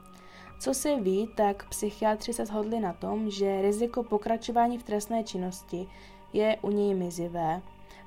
Co 0.59 0.73
se 0.73 0.95
ví, 0.95 1.29
tak 1.35 1.69
psychiatři 1.69 2.33
se 2.33 2.45
shodli 2.45 2.79
na 2.79 2.93
tom, 2.93 3.29
že 3.29 3.61
riziko 3.61 4.03
pokračování 4.03 4.77
v 4.77 4.83
trestné 4.83 5.23
činnosti 5.23 5.87
je 6.33 6.57
u 6.61 6.71
něj 6.71 6.93
mizivé. 6.93 7.61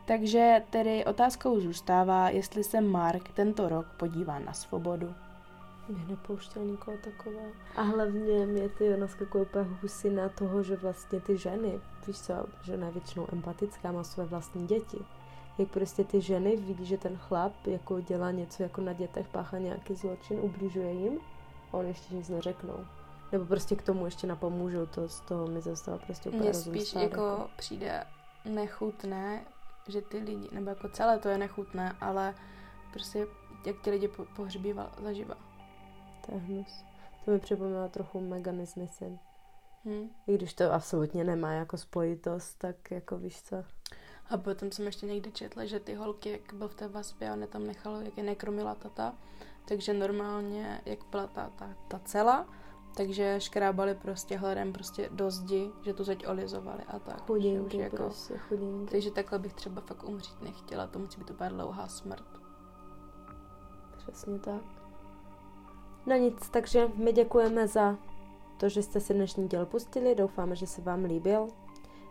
Takže 0.05 0.63
tedy 0.71 1.05
otázkou 1.05 1.61
zůstává, 1.61 2.31
jestli 2.31 2.65
se 2.65 2.81
Mark 2.81 3.33
tento 3.33 3.69
rok 3.69 3.87
podívá 3.97 4.39
na 4.39 4.53
svobodu. 4.53 5.15
Mě 5.89 6.05
nepouštěl 6.07 6.65
nikoho 6.65 6.97
takového. 6.97 7.53
A 7.77 7.83
hlavně 7.83 8.47
mě 8.47 8.69
ty 8.69 8.97
naskakuje 8.97 9.45
úplně 9.45 9.69
husina 9.83 10.29
toho, 10.29 10.63
že 10.63 10.77
vlastně 10.77 11.21
ty 11.21 11.39
ženy, 11.39 11.81
víš 12.07 12.21
co, 12.21 12.35
žena 12.63 12.87
je 12.87 12.93
většinou 12.93 13.27
empatická, 13.33 13.93
má 13.93 14.05
své 14.05 14.25
vlastní 14.25 14.67
děti. 14.67 14.99
Jak 15.59 15.69
prostě 15.69 16.05
ty 16.05 16.21
ženy 16.21 16.57
vidí, 16.57 16.87
že 16.87 16.99
ten 16.99 17.17
chlap 17.17 17.67
jako 17.67 18.01
dělá 18.01 18.31
něco 18.31 18.63
jako 18.63 18.81
na 18.81 18.93
dětech, 18.93 19.29
páchá 19.29 19.59
nějaký 19.59 19.95
zločin, 19.95 20.39
ubližuje 20.41 20.93
jim, 20.93 21.19
a 21.73 21.77
on 21.77 21.87
ještě 21.87 22.15
nic 22.15 22.29
neřeknou. 22.29 22.87
Nebo 23.33 23.45
prostě 23.45 23.77
k 23.77 23.83
tomu 23.83 24.05
ještě 24.05 24.27
napomůžou, 24.27 24.87
to 24.87 25.09
z 25.09 25.21
toho 25.21 25.47
mi 25.47 25.61
zastává 25.61 25.99
prostě 25.99 26.29
úplně 26.29 26.43
Mně 26.43 26.55
spíš 26.55 26.95
jako, 26.95 27.21
jako 27.21 27.51
přijde 27.57 28.05
nechutné, 28.45 29.45
že 29.89 30.03
ty 30.03 30.19
lidi, 30.19 30.49
nebo 30.53 30.71
jako 30.71 30.89
celé 30.89 31.19
to 31.19 31.29
je 31.29 31.39
nechutné, 31.39 31.97
ale 32.01 32.35
prostě 32.93 33.27
jak 33.67 33.81
ty 33.81 33.91
lidi 33.91 34.09
po, 34.09 34.25
pohřbí 34.37 34.75
zaživa. 35.03 35.35
To 36.27 36.35
je 36.35 36.41
hnus. 36.41 36.85
To 37.25 37.31
mi 37.31 37.39
připomíná 37.39 37.89
trochu 37.89 38.21
Megan 38.21 38.57
Nesmith. 38.57 39.03
Hmm. 39.85 40.11
I 40.27 40.35
když 40.35 40.55
to 40.55 40.73
absolutně 40.73 41.25
nemá 41.25 41.53
jako 41.53 41.77
spojitost, 41.77 42.59
tak 42.59 42.91
jako 42.91 43.19
víš 43.19 43.43
co. 43.43 43.57
A 44.31 44.37
potom 44.37 44.73
jsem 44.73 44.87
ještě 44.87 45.07
někdy 45.07 45.33
četla, 45.33 45.65
že 45.65 45.81
ty 45.81 45.95
holky, 45.95 46.31
jak 46.31 46.55
byl 46.55 46.69
v 46.69 46.75
té 46.75 46.89
vazbě, 46.89 47.33
on 47.33 47.41
je 47.41 47.47
tam 47.47 47.67
nechalo, 47.67 48.01
jak 48.01 48.19
je 48.19 48.23
nekromila 48.25 48.75
tata, 48.75 49.15
takže 49.65 49.95
normálně, 49.95 50.81
jak 50.87 50.99
byla 51.11 51.27
ta, 51.27 51.51
ta, 51.59 51.75
ta 51.89 52.01
cela, 52.05 52.47
takže 52.97 53.41
škrábali 53.41 53.95
prostě 53.95 54.37
hledem 54.37 54.73
prostě 54.73 55.09
do 55.13 55.31
zdi, 55.31 55.71
že 55.83 55.95
tu 55.95 56.05
zeď 56.05 56.29
olizovali 56.29 56.83
a 56.89 56.99
tak. 56.99 57.27
Chudinky 57.27 57.77
jako, 57.77 57.97
prostě, 57.97 58.39
chudinky. 58.39 58.91
Takže 58.91 59.11
takhle 59.11 59.39
bych 59.39 59.55
třeba 59.55 59.81
fakt 59.81 60.05
umřít 60.05 60.43
nechtěla, 60.43 60.87
to 60.87 60.99
musí 60.99 61.19
být 61.19 61.31
úplně 61.31 61.51
dlouhá 61.51 61.89
smrt. 61.89 62.27
Přesně 63.97 64.39
tak. 64.39 64.82
No 66.07 66.17
nic, 66.17 66.51
takže 66.51 66.89
my 66.95 67.13
děkujeme 67.13 67.69
za 67.69 67.97
to, 68.57 68.69
že 68.69 68.83
jste 68.83 69.01
si 69.01 69.15
dnešní 69.15 69.49
díl 69.49 69.67
pustili, 69.67 70.15
doufáme, 70.15 70.57
že 70.57 70.67
se 70.67 70.83
vám 70.83 71.05
líbil. 71.05 71.49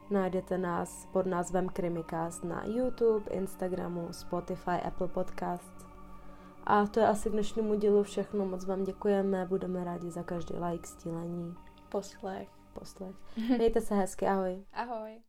Najdete 0.10 0.58
nás 0.58 1.08
pod 1.12 1.26
názvem 1.26 1.70
Krimikast 1.70 2.44
na 2.44 2.64
YouTube, 2.66 3.32
Instagramu, 3.32 4.08
Spotify, 4.12 4.72
Apple 4.72 5.08
Podcasts. 5.08 5.86
A 6.64 6.88
to 6.88 7.00
je 7.00 7.08
asi 7.08 7.30
k 7.30 7.32
dnešnímu 7.32 7.76
dílu 7.76 8.04
všechno. 8.04 8.46
Moc 8.46 8.66
vám 8.66 8.84
děkujeme, 8.84 9.46
budeme 9.46 9.84
rádi 9.84 10.12
za 10.12 10.24
každý 10.24 10.56
like, 10.56 10.88
sdílení. 10.88 11.56
Poslech. 11.90 12.50
Poslech. 12.74 13.16
Mějte 13.58 13.82
se 13.82 13.96
hezky, 13.96 14.28
ahoj. 14.28 14.64
Ahoj. 14.74 15.22